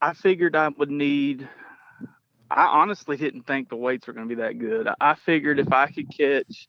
[0.00, 1.48] I figured I would need
[2.50, 4.86] I honestly didn't think the weights were going to be that good.
[5.00, 6.68] I figured if I could catch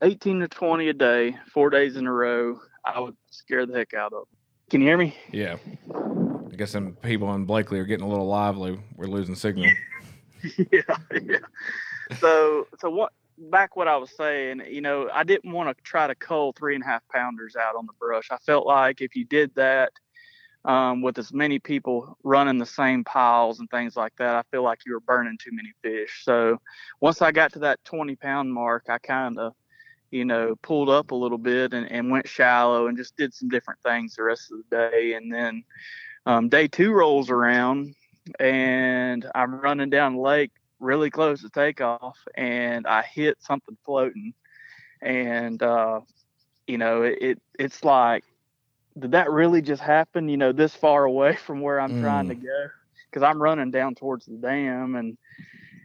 [0.00, 3.92] 18 to 20 a day, 4 days in a row, I would scare the heck
[3.92, 4.20] out of.
[4.22, 4.36] 'em.
[4.70, 5.14] Can you hear me?
[5.32, 5.56] Yeah.
[5.94, 8.80] I guess some people in Blakely are getting a little lively.
[8.96, 9.68] We're losing signal.
[10.72, 11.38] yeah, yeah.
[12.18, 13.12] So, so what?
[13.38, 16.74] Back what I was saying, you know, I didn't want to try to cull three
[16.74, 18.28] and a half pounders out on the brush.
[18.30, 19.92] I felt like if you did that
[20.64, 24.62] um, with as many people running the same piles and things like that, I feel
[24.62, 26.22] like you were burning too many fish.
[26.24, 26.58] So,
[27.00, 29.52] once I got to that 20 pound mark, I kind of,
[30.10, 33.50] you know, pulled up a little bit and, and went shallow and just did some
[33.50, 35.12] different things the rest of the day.
[35.12, 35.62] And then
[36.24, 37.94] um, day two rolls around
[38.38, 44.34] and I'm running down the lake really close to takeoff and I hit something floating.
[45.02, 46.00] And uh
[46.66, 48.24] you know it, it it's like
[48.98, 52.34] did that really just happen you know this far away from where I'm trying to
[52.34, 52.66] go?
[53.12, 55.16] Cuz I'm running down towards the dam and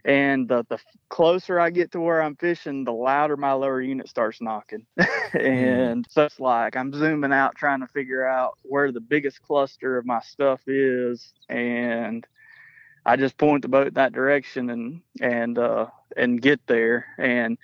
[0.04, 4.08] and the, the closer I get to where I'm fishing, the louder my lower unit
[4.08, 4.86] starts knocking.
[5.32, 9.98] and so it's like I'm zooming out trying to figure out where the biggest cluster
[9.98, 11.32] of my stuff is.
[11.48, 12.26] And
[13.06, 15.86] I just point the boat that direction and and uh
[16.16, 17.06] and get there.
[17.18, 17.58] And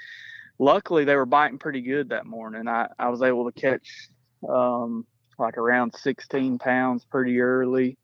[0.58, 2.68] luckily they were biting pretty good that morning.
[2.68, 4.08] I, I was able to catch
[4.48, 5.06] um
[5.38, 7.96] like around 16 pounds pretty early.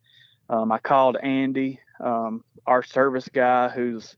[0.49, 4.16] Um, I called Andy, um, our service guy, who's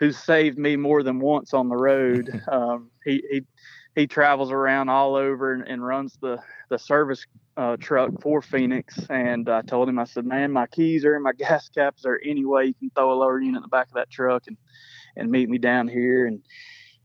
[0.00, 2.42] who's saved me more than once on the road.
[2.50, 3.42] Um, he, he
[3.94, 6.38] he travels around all over and, and runs the
[6.70, 8.98] the service uh, truck for Phoenix.
[9.10, 12.06] And I told him, I said, man, my keys are in my gas caps.
[12.06, 14.44] Are any way you can throw a lower unit in the back of that truck
[14.46, 14.56] and
[15.16, 16.26] and meet me down here?
[16.26, 16.42] And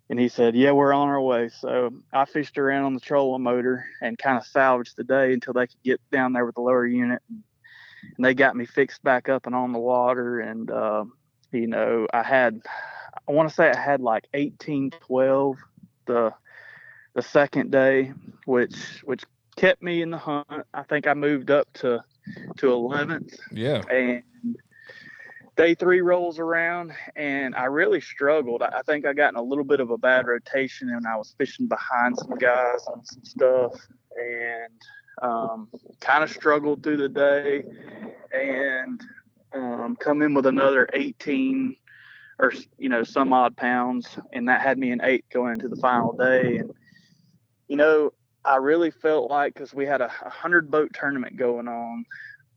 [0.09, 1.49] and he said, yeah, we're on our way.
[1.49, 5.53] So I fished around on the trolling motor and kind of salvaged the day until
[5.53, 7.21] they could get down there with the lower unit.
[7.29, 7.43] And,
[8.15, 10.39] and they got me fixed back up and on the water.
[10.39, 11.05] And, uh,
[11.51, 12.61] you know, I had,
[13.27, 15.57] I want to say I had like 18, 12
[16.05, 16.33] the,
[17.15, 18.11] the second day,
[18.45, 19.23] which, which
[19.55, 20.47] kept me in the hunt.
[20.73, 22.03] I think I moved up to,
[22.57, 23.81] to 11th Yeah.
[23.89, 24.23] and
[25.55, 28.63] day three rolls around and I really struggled.
[28.63, 31.35] I think I got in a little bit of a bad rotation and I was
[31.37, 33.73] fishing behind some guys on some stuff
[34.19, 34.73] and
[35.21, 35.67] um,
[36.01, 37.63] kind of struggled through the day
[38.33, 39.01] and
[39.53, 41.75] um, come in with another 18
[42.39, 45.75] or you know some odd pounds and that had me in eight going into the
[45.75, 46.71] final day and
[47.67, 48.11] you know
[48.45, 52.05] I really felt like because we had a, a hundred boat tournament going on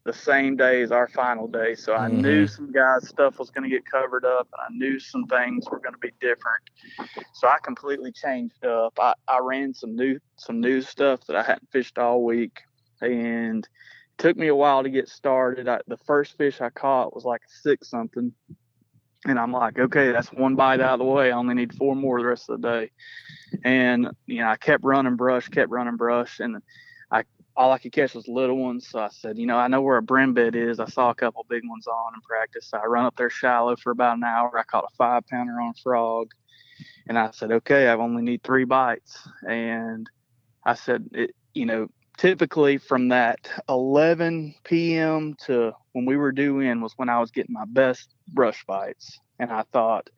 [0.04, 1.74] the same day as our final day.
[1.74, 4.98] So I knew some guys' stuff was going to get covered up, and I knew
[4.98, 6.62] some things were going to be different.
[7.34, 8.98] So I completely changed up.
[8.98, 12.60] I, I ran some new some new stuff that I hadn't fished all week,
[13.00, 13.68] and
[14.18, 15.68] took me a while to get started.
[15.68, 18.33] I, the first fish I caught was like six something,
[19.24, 21.31] and I'm like, okay, that's one bite out of the way.
[21.31, 22.90] I only need four more the rest of the day.
[23.64, 26.62] And you know, I kept running brush, kept running brush, and
[27.11, 27.24] I
[27.57, 28.88] all I could catch was little ones.
[28.88, 30.79] So I said, you know, I know where a brim bed is.
[30.79, 32.68] I saw a couple big ones on in practice.
[32.68, 34.59] So I run up there shallow for about an hour.
[34.59, 36.33] I caught a five pounder on frog.
[37.09, 39.26] And I said, okay, I only need three bites.
[39.48, 40.09] And
[40.64, 45.35] I said, it, you know, typically from that 11 p.m.
[45.46, 49.18] to when we were due in was when I was getting my best brush bites.
[49.38, 50.09] And I thought,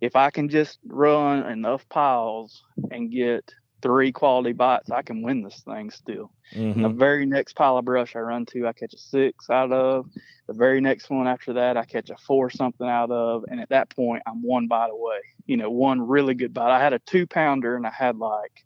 [0.00, 5.42] if I can just run enough piles and get three quality bites, I can win
[5.42, 6.32] this thing still.
[6.52, 6.98] And the mm-hmm.
[6.98, 10.06] very next pile of brush I run to, I catch a six out of.
[10.46, 13.44] The very next one after that, I catch a four something out of.
[13.48, 15.20] And at that point, I'm one bite away.
[15.46, 16.74] You know, one really good bite.
[16.74, 18.64] I had a two pounder and I had like,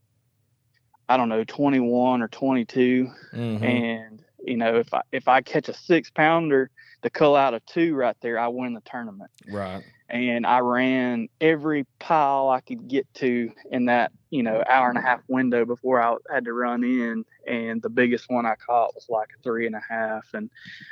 [1.13, 3.11] I don't know, 21 or 22.
[3.35, 3.65] Mm-hmm.
[3.65, 6.71] And you know, if I if I catch a six pounder
[7.03, 9.31] to cull out a two right there, I win the tournament.
[9.49, 9.85] Right.
[10.09, 14.99] And I ran every pile I could get to in that, you know, hour and
[14.99, 17.25] a half window before I had to run in.
[17.47, 20.27] And the biggest one I caught was like a three and a half.
[20.35, 20.51] And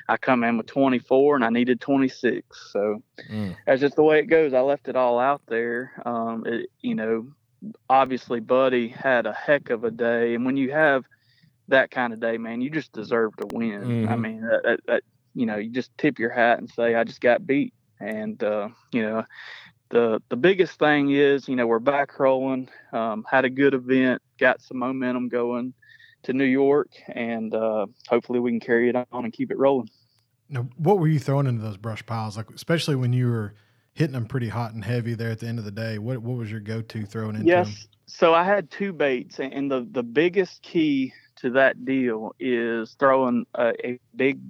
[0.09, 2.71] I come in with 24 and I needed 26.
[2.73, 3.57] So Mm.
[3.67, 4.55] that's just the way it goes.
[4.55, 5.93] I left it all out there.
[6.07, 7.27] Um, it, you know,
[7.89, 10.35] obviously Buddy had a heck of a day.
[10.35, 11.05] And when you have
[11.69, 13.83] that kind of day, man, you just deserve to win.
[14.09, 14.21] I Mhm.
[14.21, 15.03] mean, that, that, that,
[15.35, 17.75] you know, you just tip your hat and say, I just got beat.
[18.01, 19.25] And, uh, you know,
[19.91, 24.23] the, the biggest thing is, you know, we're back rolling, um, had a good event,
[24.39, 25.75] got some momentum going
[26.23, 29.89] to New York, and uh, hopefully we can carry it on and keep it rolling.
[30.49, 32.37] Now, what were you throwing into those brush piles?
[32.37, 33.55] Like, especially when you were
[34.01, 35.99] hitting them pretty hot and heavy there at the end of the day.
[35.99, 37.67] What what was your go to throwing into Yes.
[37.67, 37.77] them?
[38.07, 43.45] So I had two baits, and- the the biggest key to that deal is throwing
[43.55, 44.41] a, a big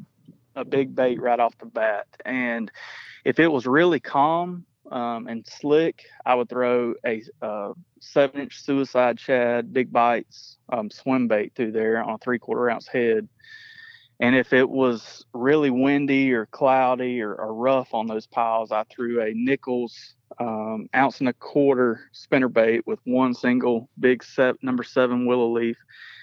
[0.55, 2.07] a big bait right off the bat.
[2.25, 2.71] And
[3.25, 8.63] if it was really calm um, and slick, I would throw a uh, seven inch
[8.63, 13.29] suicide shad, big bites, um, swim bait through there on a three quarter ounce head.
[14.21, 18.85] And if it was really windy or cloudy or, or rough on those piles, I
[18.85, 24.57] threw a Nichols um, ounce and a quarter spinner bait with one single big set
[24.63, 25.77] number seven willow leaf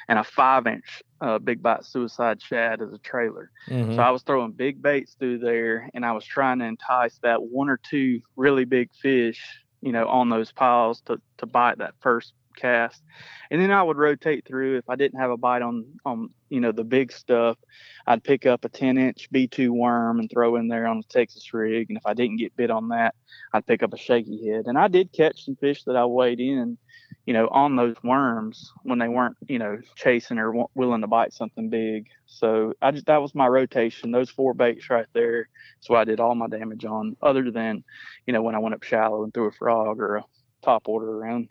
[0.08, 3.52] and a five inch uh, big bite suicide shad as a trailer.
[3.68, 3.96] Mhm.
[3.96, 7.42] So I was throwing big baits through there and I was trying to entice that
[7.42, 9.42] one or two really big fish,
[9.82, 13.02] you know, on those piles to, to bite that first cast.
[13.50, 16.60] And then I would rotate through if I didn't have a bite on on, you
[16.60, 17.58] know, the big stuff,
[18.06, 21.54] I'd pick up a 10 inch B2 worm and throw in there on a Texas
[21.54, 21.88] rig.
[21.90, 23.16] And if I didn't get bit on that,
[23.54, 24.66] I'd pick up a shaky head.
[24.66, 26.78] And I did catch some fish that I weighed in,
[27.26, 31.08] you know, on those worms when they weren't, you know, chasing or wa- willing to
[31.08, 32.08] bite something big.
[32.26, 35.50] So I just, that was my rotation, those four baits right there.
[35.80, 37.84] So I did all my damage on, other than,
[38.26, 40.26] you know, when I went up shallow and threw a frog or a
[40.64, 41.50] topwater around.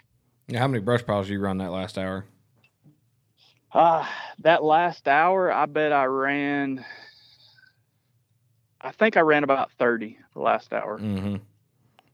[0.48, 2.24] Yeah, how many brush piles you run that last hour?
[3.74, 6.84] Ah, that last hour, I bet I ran.
[8.80, 10.98] I think I ran about thirty the last hour.
[10.98, 11.36] Mm-hmm.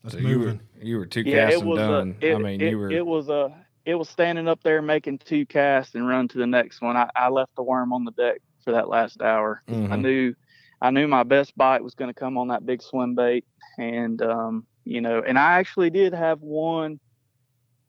[0.03, 0.61] That's So you were moving.
[0.81, 1.79] you were two yeah, casts it and was.
[1.79, 2.17] done.
[2.23, 3.55] A, it, I mean, it, you were It was a.
[3.85, 6.97] It was standing up there making two casts and run to the next one.
[6.97, 9.61] I, I left the worm on the deck for that last hour.
[9.69, 10.01] I Mhm.
[10.01, 10.35] knew,
[10.81, 13.45] I knew my best bite was going to come on that big swim bait,
[13.79, 17.01] and um, you know, and I actually did have one,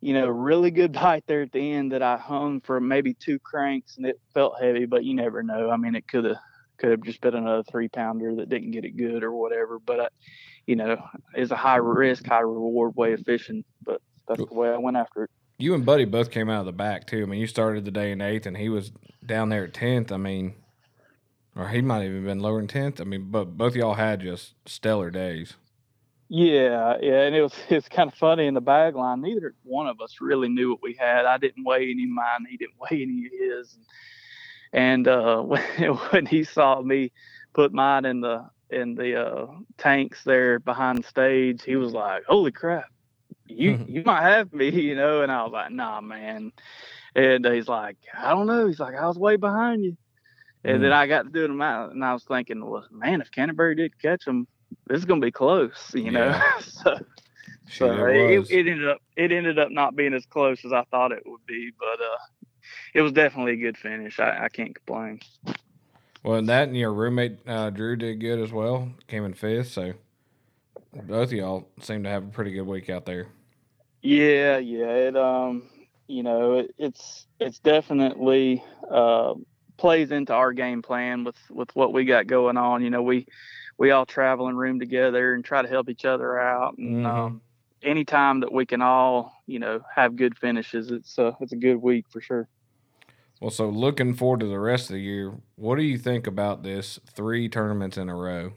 [0.03, 3.39] you know, really good bite there at the end that I hung for maybe two
[3.39, 5.69] cranks, and it felt heavy, but you never know.
[5.69, 6.37] I mean, it could have
[6.77, 9.79] could have just been another three pounder that didn't get it good or whatever.
[9.79, 10.07] But I,
[10.65, 10.97] you know,
[11.33, 13.63] it's a high risk, high reward way of fishing.
[13.83, 15.29] But that's the way I went after it.
[15.57, 17.23] you and Buddy both came out of the back too.
[17.23, 18.91] I mean, you started the day in eighth, and he was
[19.25, 20.11] down there at tenth.
[20.11, 20.55] I mean,
[21.55, 22.99] or he might have even been lower than tenth.
[22.99, 25.53] I mean, but both of y'all had just stellar days.
[26.29, 29.21] Yeah, yeah, and it was it's kind of funny in the bag line.
[29.21, 31.25] Neither one of us really knew what we had.
[31.25, 32.45] I didn't weigh any of mine.
[32.49, 33.77] He didn't weigh any of his.
[34.71, 35.61] And uh, when
[36.11, 37.11] when he saw me
[37.53, 42.23] put mine in the in the uh, tanks there behind the stage, he was like,
[42.27, 42.85] "Holy crap,
[43.45, 45.21] you you might have me," you know.
[45.21, 46.51] And I was like, "Nah, man."
[47.15, 49.97] And he's like, "I don't know." He's like, "I was way behind you."
[50.65, 53.29] And then I got to doing them out, and I was thinking, "Well, man, if
[53.31, 54.47] Canterbury did catch them,
[54.87, 56.39] this is gonna be close," you know.
[56.61, 56.97] So
[57.69, 60.83] so it it, it ended up it ended up not being as close as I
[60.91, 62.43] thought it would be, but uh,
[62.93, 64.19] it was definitely a good finish.
[64.19, 65.21] I, I can't complain.
[66.23, 68.91] well, and that and your roommate uh, Drew did good as well.
[69.07, 69.93] Came in fifth, so
[70.93, 73.27] both of y'all seem to have a pretty good week out there.
[74.01, 74.89] Yeah, yeah.
[74.89, 75.69] It um,
[76.07, 79.33] you know, it, it's it's definitely uh
[79.77, 82.83] plays into our game plan with with what we got going on.
[82.83, 83.25] You know, we
[83.77, 86.77] we all travel and room together and try to help each other out.
[86.77, 87.05] And Mhm.
[87.05, 87.41] um,
[87.81, 91.77] anytime that we can all, you know, have good finishes, it's uh, it's a good
[91.77, 92.47] week for sure.
[93.41, 96.63] Well, so looking forward to the rest of the year, what do you think about
[96.63, 98.53] this three tournaments in a row?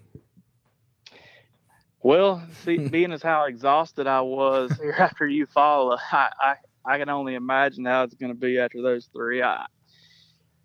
[2.03, 7.09] Well, see, being as how exhausted I was here after Eufaula, I, I, I can
[7.09, 9.43] only imagine how it's going to be after those three.
[9.43, 9.67] I,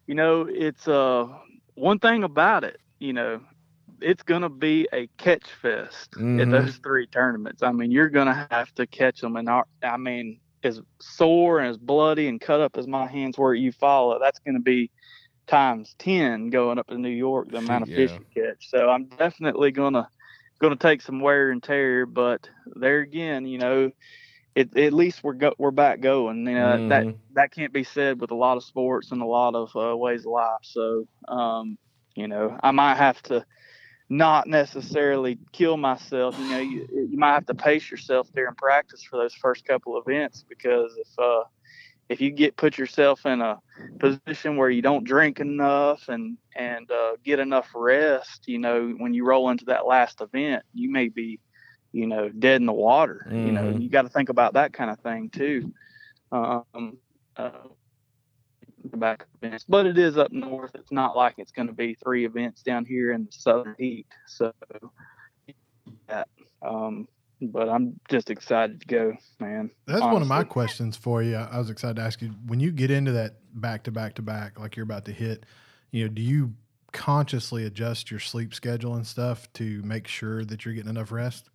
[0.08, 1.28] you know, it's uh
[1.76, 3.42] one thing about it, you know,
[4.02, 6.40] it's going to be a catch fest Mhm.
[6.40, 7.64] at those three tournaments.
[7.64, 9.50] I mean, you're going to have to catch them, and
[9.84, 13.62] I mean, as sore and as bloody and cut up as my hands were at
[13.62, 14.92] Eufaula, that's going to be
[15.48, 17.50] times ten going up to New York.
[17.52, 18.70] The amount of Shoot, fish you catch.
[18.70, 20.08] So I'm definitely gonna
[20.60, 23.92] going to take some wear and tear, but there again, you know,
[24.56, 26.46] it, at least we're go, we're back going.
[26.48, 27.18] You know, that Mhm.
[27.34, 30.26] that can't be said with a lot of sports and a lot of uh, ways
[30.26, 30.60] of life.
[30.64, 31.78] So, um,
[32.16, 33.46] You know, I might have to
[34.12, 36.38] not necessarily kill myself.
[36.38, 39.98] You know, you, you might have to pace yourself during practice for those first couple
[39.98, 41.44] events because if uh,
[42.10, 43.58] if you get put yourself in a
[44.00, 49.14] position where you don't drink enough and and uh, get enough rest, you know, when
[49.14, 51.40] you roll into that last event, you may be,
[51.94, 53.26] you know, dead in the water.
[53.30, 53.46] Mm-hmm.
[53.46, 55.74] You know, you got to think about that kind of thing too.
[56.34, 56.98] Um,
[57.38, 57.52] uh,
[58.84, 60.72] back events, but it is up north.
[60.76, 64.08] It's not like it's going to be three events down here in the southern heat.
[64.28, 64.54] So,
[66.10, 66.24] yeah,
[66.62, 67.08] um,
[67.42, 69.72] but I'm just excited to go, man.
[69.86, 70.14] That's honestly.
[70.14, 71.36] one of my questions for you.
[71.36, 74.22] I was excited to ask you when you get into that back to back to
[74.22, 75.46] back, like you're about to hit.
[75.92, 76.54] You know, do you
[76.92, 81.50] consciously adjust your sleep schedule and stuff to make sure that you're getting enough rest?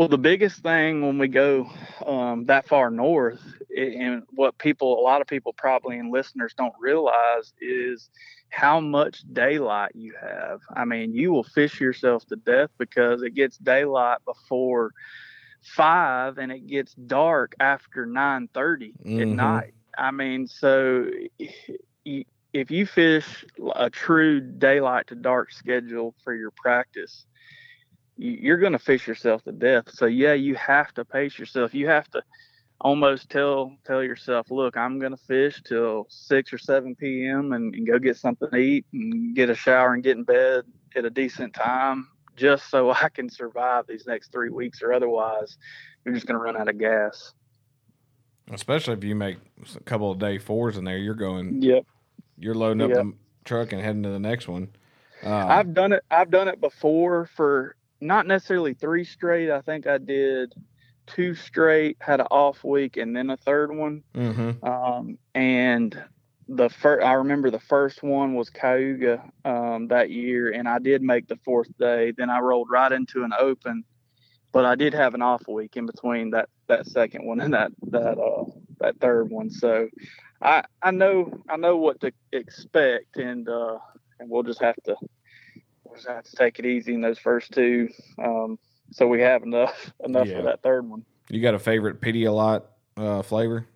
[0.00, 1.70] Well, the biggest thing when we go
[2.06, 3.42] um, that far north,
[3.76, 8.08] and what people, a lot of people probably and listeners don't realize is
[8.48, 10.60] how much daylight you have.
[10.74, 14.92] I mean, you will fish yourself to death because it gets daylight before
[15.60, 19.20] five and it gets dark after 9 30 mm-hmm.
[19.20, 19.74] at night.
[19.98, 21.10] I mean, so
[22.06, 23.44] if you fish
[23.76, 27.26] a true daylight to dark schedule for your practice,
[28.20, 29.90] you're going to fish yourself to death.
[29.90, 31.74] So yeah, you have to pace yourself.
[31.74, 32.22] You have to
[32.82, 37.52] almost tell tell yourself, look, I'm going to fish till six or seven p.m.
[37.52, 40.64] And, and, go get something to eat and get a shower and get in bed
[40.94, 44.82] at a decent time, just so I can survive these next three weeks.
[44.82, 45.56] Or otherwise,
[46.04, 47.32] you're just going to run out of gas.
[48.52, 49.38] Especially if you make
[49.76, 51.62] a couple of day fours in there, you're going.
[51.62, 51.86] Yep.
[52.36, 52.98] You're loading up yep.
[52.98, 53.14] the
[53.44, 54.70] truck and heading to the next one.
[55.24, 56.04] Uh, I've done it.
[56.10, 59.50] I've done it before for not necessarily three straight.
[59.50, 60.54] I think I did
[61.06, 64.02] two straight, had an off week, and then a third one.
[64.14, 64.64] Mm-hmm.
[64.64, 66.02] Um, and
[66.48, 71.02] the first, I remember the first one was Cayuga um, that year, and I did
[71.02, 72.12] make the fourth day.
[72.16, 73.84] Then I rolled right into an open,
[74.52, 77.72] but I did have an off week in between that that second one and that
[77.88, 78.44] that uh
[78.80, 79.50] that third one.
[79.50, 79.88] So
[80.42, 83.78] I I know I know what to expect, and uh,
[84.18, 84.96] and we'll just have to
[85.90, 87.88] we'll just have to take it easy in those first two,
[88.18, 88.58] um,
[88.92, 90.38] so we have enough enough yeah.
[90.38, 91.04] for that third one.
[91.28, 92.62] You got a favorite Pedialyte
[92.96, 93.66] uh, flavor?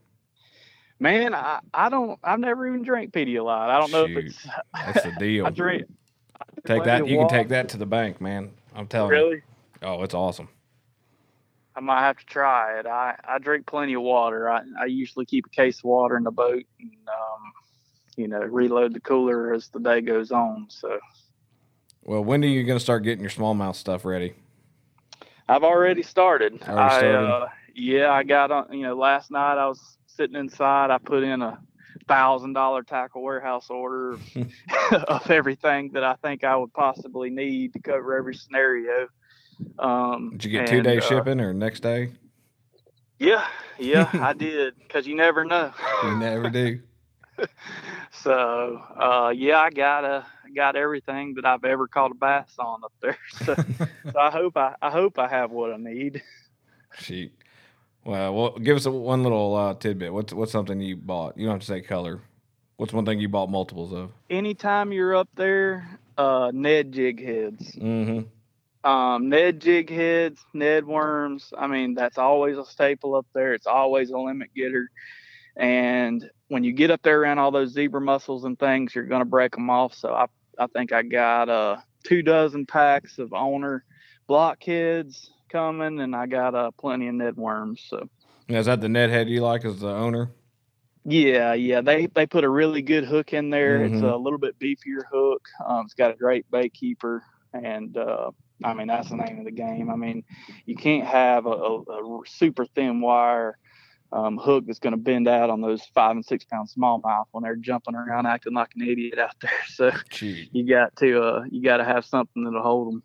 [0.99, 2.19] Man, I, I don't.
[2.23, 3.69] I've never even drank Pedialyte.
[3.69, 4.47] I don't know if it's.
[4.75, 5.47] That's the deal.
[5.47, 5.87] I drink.
[6.67, 7.07] take that.
[7.07, 8.53] You can take that to the bank, man.
[8.75, 9.25] I'm telling really?
[9.25, 9.43] you.
[9.83, 9.99] Really?
[9.99, 10.49] Oh, it's awesome.
[11.77, 12.87] I might have to try it.
[12.87, 14.49] I, I drink plenty of water.
[14.49, 17.53] I, I usually keep a case of water in the boat and, um,
[18.17, 20.67] you know, reload the cooler as the day goes on.
[20.69, 21.01] So
[22.05, 24.35] well, when are you going to start getting your smallmouth stuff ready?
[25.49, 26.63] I've already started.
[26.63, 27.17] Already started?
[27.17, 28.73] I, uh, yeah, I got on.
[28.73, 30.91] You know, last night I was sitting inside.
[30.91, 31.59] I put in a
[32.07, 34.19] thousand dollar tackle warehouse order
[35.09, 39.09] of, everything that I think I would possibly need to cover every scenario.
[39.79, 42.13] Um, did you get two day uh, shipping or next day?
[43.19, 43.47] Yeah,
[43.79, 45.73] yeah, I did because you never know.
[46.03, 46.81] you never do.
[48.13, 52.85] so uh, yeah, I got a got everything that I've ever caught a bass on
[52.85, 53.19] up there.
[53.45, 56.23] So, so I hope I, I hope I have what I need.
[56.99, 57.33] Sheet.
[58.05, 60.13] Well, well, give us a, one little uh, tidbit.
[60.13, 61.37] What's what's something you bought?
[61.37, 62.21] You don't have to say color.
[62.77, 64.11] What's one thing you bought multiples of?
[64.31, 67.73] Anytime you're up there, uh, Ned jig heads.
[67.73, 68.89] Mm-hmm.
[68.89, 71.53] Um, Ned jig heads, Ned worms.
[71.57, 73.55] I mean, that's always a staple up there.
[73.55, 74.91] It's always a limit getter.
[75.57, 79.21] And when you get up there around all those zebra mussels and things, you're going
[79.21, 79.95] to break them off.
[79.95, 80.27] So I
[80.59, 83.85] I think I got uh two dozen packs of owner
[84.27, 87.85] block blockheads coming, and I got uh plenty of Ned worms.
[87.89, 88.09] So
[88.49, 90.31] is that the Ned head you like as the owner?
[91.05, 91.81] Yeah, yeah.
[91.83, 93.81] They they put a really good hook in there.
[93.81, 93.95] Mm-hmm.
[93.95, 95.47] It's a little bit beefier hook.
[95.65, 98.31] Um, it's got a great bait keeper, and uh,
[98.63, 99.91] I mean that's the name of the game.
[99.91, 100.25] I mean,
[100.65, 103.59] you can't have a, a, a super thin wire
[104.13, 107.43] um, hook that's going to bend out on those five and six pound smallmouth when
[107.43, 109.51] they're jumping around acting like an idiot out there.
[109.69, 110.49] So Gee.
[110.53, 113.03] you got to uh, you got to have something that'll hold them.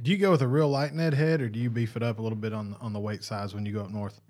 [0.00, 2.18] Do you go with a real light Ned head, or do you beef it up
[2.18, 4.20] a little bit on on the weight size when you go up north?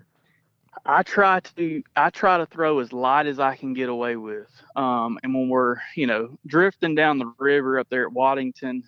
[0.87, 4.49] I try to I try to throw as light as I can get away with.
[4.75, 8.85] Um, and when we're you know drifting down the river up there at Waddington,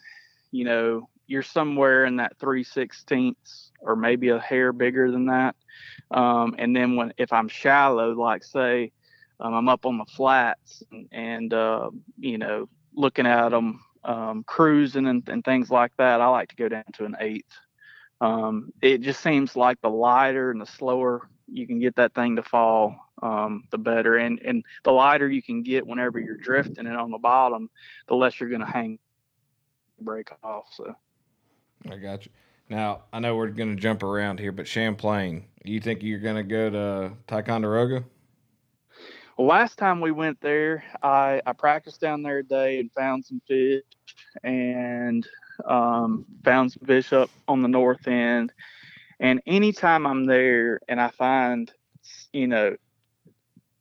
[0.50, 5.56] you know you're somewhere in that three sixteenths or maybe a hair bigger than that.
[6.10, 8.92] Um, and then when if I'm shallow, like say
[9.40, 14.44] um, I'm up on the flats and, and uh, you know looking at them um,
[14.44, 17.56] cruising and, and, things like that, I like to go down to an eighth.
[18.20, 22.36] Um, it just seems like the lighter and the slower you can get that thing
[22.36, 24.16] to fall, um, the better.
[24.16, 27.70] And and the lighter you can get whenever you're drifting it on the bottom,
[28.08, 28.98] the less you're going to hang
[30.00, 30.66] break off.
[30.72, 30.94] So
[31.90, 32.32] I got you.
[32.68, 36.36] Now I know we're going to jump around here, but Champlain, you think you're going
[36.36, 38.04] to go to Ticonderoga?
[39.36, 43.24] Well, last time we went there, I, I practiced down there a day and found
[43.24, 43.82] some fish
[44.42, 45.26] and
[45.64, 48.52] um, found some fish up on the north end.
[49.20, 51.70] And anytime I'm there and I find,
[52.32, 52.76] you know,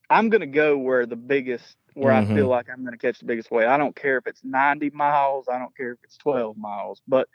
[0.10, 2.32] I'm going to go where the biggest, where Mhm.
[2.32, 3.68] I feel like I'm going to catch the biggest wave.
[3.68, 7.28] I don't care if it's 90 miles, I don't care if it's 12 miles, but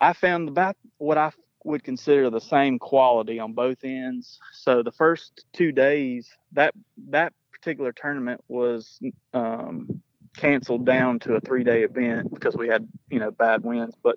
[0.00, 1.32] I found about what I
[1.64, 4.38] would consider the same quality on both ends.
[4.52, 6.74] So the first two days, that
[7.08, 8.98] that particular tournament was
[9.34, 10.02] um,
[10.36, 13.94] canceled down to a three day event because we had you know bad winds.
[14.02, 14.16] But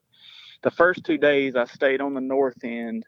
[0.62, 3.06] the first two days, I stayed on the north end,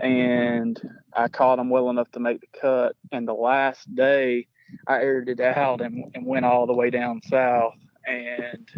[0.00, 0.80] and
[1.12, 2.96] I caught them well enough to make the cut.
[3.10, 4.46] And the last day,
[4.86, 7.74] I aired it out and, and went all the way down south.
[8.06, 8.68] And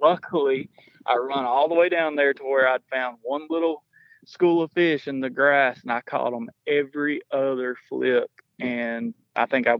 [0.00, 0.70] luckily,
[1.06, 3.84] I run all the way down there to where I'd found one little
[4.26, 8.30] school of fish in the grass, and I caught them every other flip.
[8.60, 9.74] And I think I,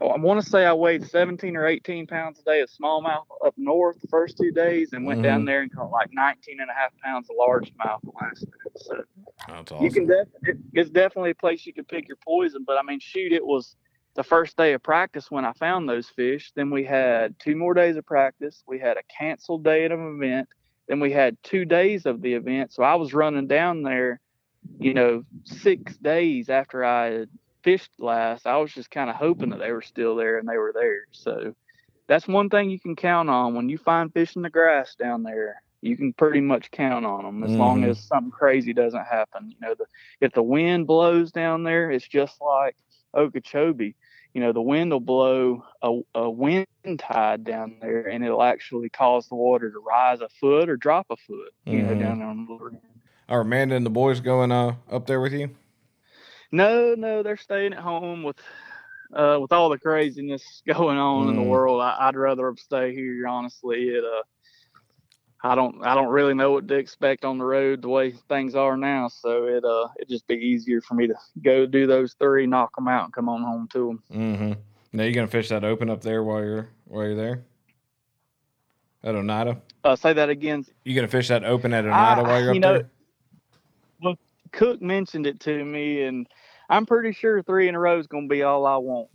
[0.00, 3.54] I want to say I weighed 17 or 18 pounds a day of smallmouth up
[3.56, 5.46] north the first two days, and went down mm-hmm.
[5.46, 8.68] there and caught like 19 and a half pounds of largemouth last day.
[8.76, 9.04] So
[9.46, 12.76] That's you can def- it, it's definitely a place you can pick your poison but
[12.78, 13.76] i mean shoot it was
[14.14, 16.52] the first day of practice when i found those fish.
[16.56, 18.64] Then we had two more days of practice.
[18.66, 20.48] We had a canceled day at an event
[20.88, 24.20] then we had two days of the event so i was running down there
[24.78, 27.28] you know six days after i had
[27.62, 30.56] fished last i was just kind of hoping that they were still there and they
[30.56, 31.54] were there so
[32.06, 35.22] that's one thing you can count on when you find fish in the grass down
[35.22, 37.90] there you can pretty much count on them as long Mhm.
[37.90, 39.48] as something crazy doesn't happen.
[39.48, 39.86] You know, the,
[40.20, 42.74] if the wind blows down there, it's just like
[43.14, 43.94] Okeechobee.
[44.34, 46.66] You know, the wind will blow a, a wind
[46.98, 51.06] tide down there, and it'll actually cause the water to rise a foot or drop
[51.10, 51.52] a foot.
[51.66, 52.00] You know, Mhm.
[52.00, 52.80] down there on the end.
[53.28, 55.50] Are Amanda and the boys going uh, up there with you?
[56.50, 58.38] No, no, they're staying at home with
[59.14, 61.48] uh, with all the craziness going on in the Mm.
[61.48, 61.80] world.
[61.80, 63.26] I, I'd rather stay here.
[63.26, 64.22] Honestly, it uh,
[65.42, 68.54] I don't I don't really know what to expect on the road the way things
[68.54, 69.08] are now.
[69.08, 72.74] So it uh it just be easier for me to go do those three, knock
[72.76, 74.02] them out, and come on home to them.
[74.12, 74.52] Mm-hmm.
[74.92, 77.44] Now you're gonna fish that open up there while you're while you're there?
[79.04, 79.60] At Oneida?
[79.84, 80.66] Uh, say that again.
[80.84, 82.90] You gonna fish that open at Oneida I- while you're up you know, there?
[84.02, 84.18] Well,
[84.52, 86.26] Cook mentioned it to me, and
[86.68, 89.08] I'm pretty sure three in a row is going to be all I want.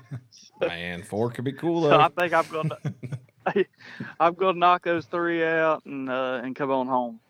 [0.60, 2.00] Man, four could be cool So though.
[2.00, 2.70] I think I'm going
[4.20, 7.20] I'm going to knock those three out and uh, and come on home.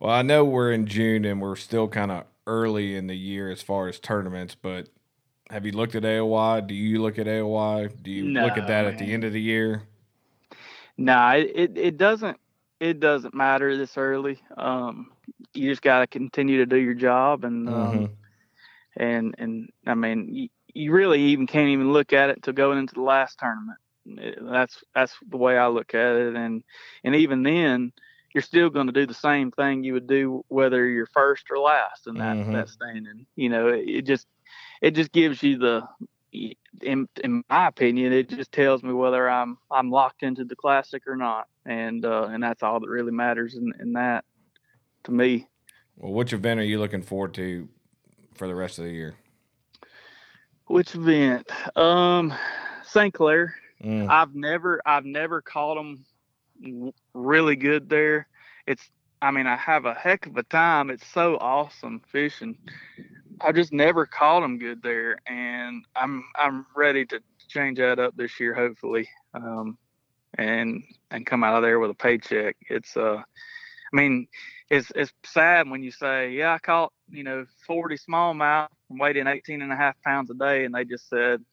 [0.00, 3.50] Well, I know we're in June and we're still kind of early in the year
[3.50, 4.88] as far as tournaments, but
[5.50, 6.66] have you looked at AOY?
[6.66, 7.88] Do you look at AOY?
[8.02, 9.84] Do you look at No, that at the end of the year?
[10.96, 12.38] Nah, it, it, doesn't
[12.80, 14.40] it doesn't matter this early.
[14.56, 15.10] Um,
[15.54, 18.10] you just got to continue to do your job and um, Mhm.
[18.96, 22.78] and and I mean you, you really even can't even look at it until going
[22.78, 23.78] into the last tournament.
[24.06, 26.62] That's that's the way I look at it, and
[27.04, 27.92] and even then
[28.34, 31.58] you're still going to do the same thing you would do whether you're first or
[31.58, 32.52] last in that Mhm.
[32.52, 33.26] that standing.
[33.36, 34.26] You know, it, it just
[34.82, 35.86] it just gives you the
[36.82, 41.04] in in my opinion, it just tells me whether I'm I'm locked into the classic
[41.06, 44.24] or not, and uh, and that's all that really matters in, in that
[45.04, 45.46] to me.
[45.96, 47.68] Well, which event are you looking forward to
[48.34, 49.14] for the rest of the year?
[50.66, 51.48] Which event?
[51.76, 52.34] Um,
[52.84, 53.12] St.
[53.14, 53.54] Clair.
[53.84, 54.08] Mm.
[54.08, 56.04] I've never I've never caught them
[57.12, 58.28] really good there.
[58.66, 58.88] It's
[59.20, 60.90] I mean I have a heck of a time.
[60.90, 62.56] It's so awesome fishing.
[63.40, 68.16] I just never caught them good there, and I'm I'm ready to change that up
[68.16, 69.76] this year hopefully, um,
[70.38, 72.56] and and come out of there with a paycheck.
[72.70, 74.28] It's uh, I mean
[74.70, 79.60] it's it's sad when you say yeah I caught you know 40 smallmouth weighing 18
[79.60, 81.44] and a half pounds a day, and they just said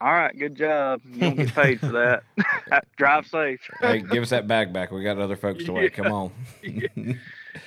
[0.00, 1.00] all right, good job.
[1.04, 2.22] You don't get paid for that.
[2.96, 3.60] Drive safe.
[3.80, 4.90] hey, give us that bag back.
[4.90, 5.94] We got other folks to wait.
[5.94, 6.32] Come on.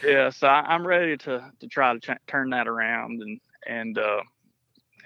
[0.03, 3.97] Yeah, so I, I'm ready to to try to ch- turn that around and and
[3.97, 4.21] uh,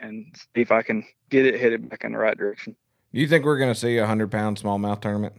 [0.02, 2.76] and see if I can get it headed back in the right direction.
[3.14, 5.36] You think we're going to see a hundred pound smallmouth tournament?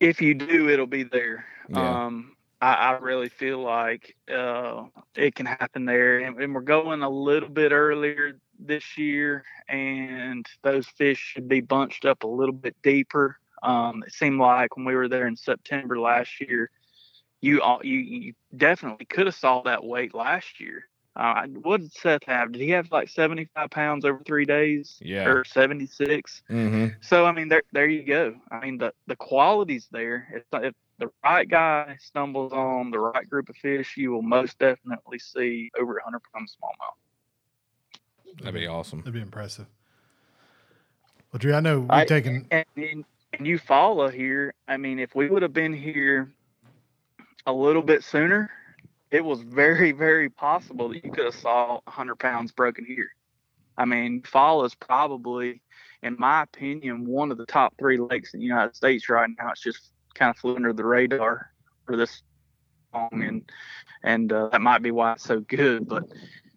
[0.00, 1.44] If you do, it'll be there.
[1.68, 2.06] Yeah.
[2.06, 7.02] Um, I, I really feel like uh, it can happen there, and, and we're going
[7.02, 12.54] a little bit earlier this year, and those fish should be bunched up a little
[12.54, 13.38] bit deeper.
[13.62, 16.70] Um, it seemed like when we were there in September last year,
[17.40, 20.84] you all you, you definitely could have saw that weight last year.
[21.16, 22.50] Uh, what did Seth have?
[22.52, 24.98] Did he have like 75 pounds over three days?
[25.00, 25.26] Yeah.
[25.26, 26.42] Or 76?
[26.50, 26.86] Mm-hmm.
[27.00, 28.34] So I mean, there there you go.
[28.50, 30.44] I mean, the the quality's there.
[30.52, 34.58] If, if the right guy stumbles on the right group of fish, you will most
[34.58, 37.03] definitely see over 100 pound smallmouth.
[38.38, 39.00] That'd be awesome.
[39.00, 39.66] That'd be impressive.
[41.32, 42.46] Well, Drew, I know we've I- taken.
[42.50, 43.04] And, and
[43.38, 44.54] and Eufaula here.
[44.68, 46.32] I mean, if we would have been here
[47.46, 48.48] a little bit sooner,
[49.10, 53.10] it was very very possible that you could have saw 100 pounds broken here.
[53.76, 55.60] I mean, Fall is probably,
[56.04, 59.50] in my opinion, one of the top three lakes in the United States right now.
[59.50, 61.50] It's just kind of flew under the radar
[61.86, 62.22] for this
[62.94, 63.50] long, and
[64.04, 65.88] and uh, that might be why it's so good.
[65.88, 66.04] But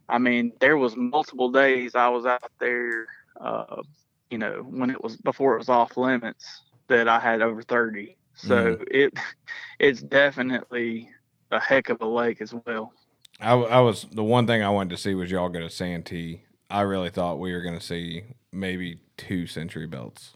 [0.10, 3.08] I mean, there was multiple days I was out there,
[3.40, 3.82] uh,
[4.30, 8.18] you know, when it was before it was off limits that I had over 30.
[8.36, 9.14] So it
[9.80, 11.10] it's definitely
[11.52, 12.94] a heck of a lake as well.
[13.40, 16.44] I, I was the one thing I wanted to see was y'all get a Santee.
[16.70, 20.36] I really thought we were going to see maybe two century belts.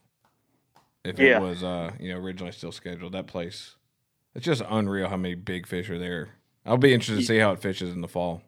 [1.04, 1.38] If Yeah.
[1.38, 3.76] it was, uh, you know, originally still scheduled, that place,
[4.36, 6.30] it's just unreal how many big fish are there.
[6.66, 8.44] I'll be interested to see how it fishes in the fall.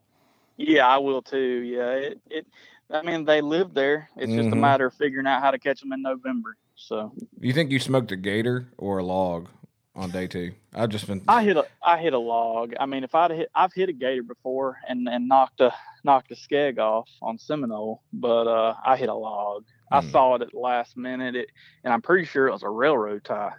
[0.58, 1.38] Yeah, I will too.
[1.62, 2.48] Yeah, it, it
[2.92, 4.10] I mean they live there.
[4.18, 4.60] It's just a Mhm.
[4.60, 6.58] matter of figuring out how to catch them in November.
[6.76, 9.48] So You think you smoked a gator or a log
[9.96, 10.54] on day two?
[10.74, 11.22] I've just been.
[11.28, 12.74] I hit a I hit a log.
[12.80, 15.74] I mean, if I'd hit I've hit a gator before and and knocked a
[16.04, 19.66] knocked a skeg off on Seminole, but uh, I hit a log.
[19.92, 20.10] I Hmm.
[20.10, 21.50] saw it at the last minute, it,
[21.84, 23.54] and I'm pretty sure it was a railroad tie.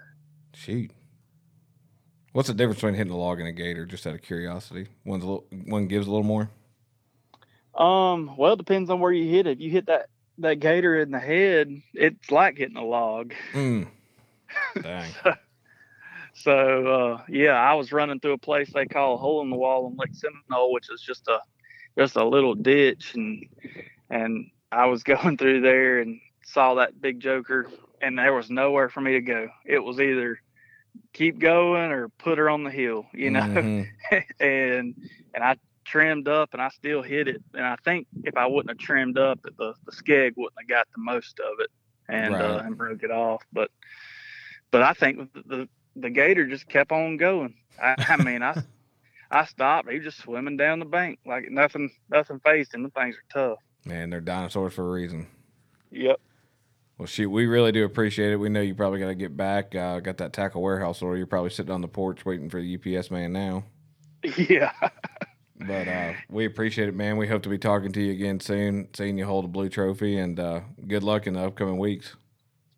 [0.53, 0.91] Shoot.
[2.33, 3.85] What's the difference between hitting a log and a gator?
[3.85, 6.49] Just out of curiosity, one's a little, one gives a little more.
[7.75, 9.57] Um, well, it depends on where you hit it.
[9.57, 10.07] If you hit that
[10.39, 13.33] that gator in the head, it's like hitting a log.
[13.53, 13.87] Mm.
[14.81, 15.11] Dang.
[16.33, 19.55] So uh, yeah, I was running through a place they call a hole in the
[19.55, 21.39] wall in Lake Seminole, which is just a
[21.97, 23.45] just a little ditch, and
[24.09, 27.67] and I was going through there and saw that big joker,
[28.01, 29.47] and there was nowhere for me to go.
[29.65, 30.41] It was either
[31.13, 33.41] keep going or put her on the hill, you know.
[33.41, 33.87] Mhm.
[34.39, 34.95] and
[35.33, 35.55] and I
[35.85, 37.41] trimmed up and I still hit it.
[37.53, 40.87] And I think if I wouldn't have trimmed up, the the skeg wouldn't have got
[40.93, 41.69] the most of it
[42.09, 43.43] and uh, and broke it off.
[43.53, 43.71] But
[44.71, 47.55] but I think the the, the gator just kept on going.
[47.81, 48.61] I, I mean I
[49.31, 49.89] I stopped.
[49.89, 52.83] He was just swimming down the bank like nothing nothing faced him.
[52.83, 53.59] The things are tough.
[53.85, 55.27] Man, they're dinosaurs for a reason.
[55.91, 56.19] Yep.
[56.97, 58.37] Well, shoot, we really do appreciate it.
[58.37, 59.75] We know you probably got to get back.
[59.75, 61.17] Uh, got that tackle warehouse order.
[61.17, 63.65] You're probably sitting on the porch waiting for the UPS man now.
[64.37, 64.71] Yeah.
[65.59, 67.17] But uh, we appreciate it, man.
[67.17, 70.17] We hope to be talking to you again soon, seeing you hold a blue trophy,
[70.17, 72.15] and uh, good luck in the upcoming weeks.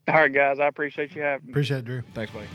[0.07, 0.59] All right, guys.
[0.59, 1.53] I appreciate you having me.
[1.53, 2.03] Appreciate it, Drew.
[2.13, 2.47] Thanks, buddy.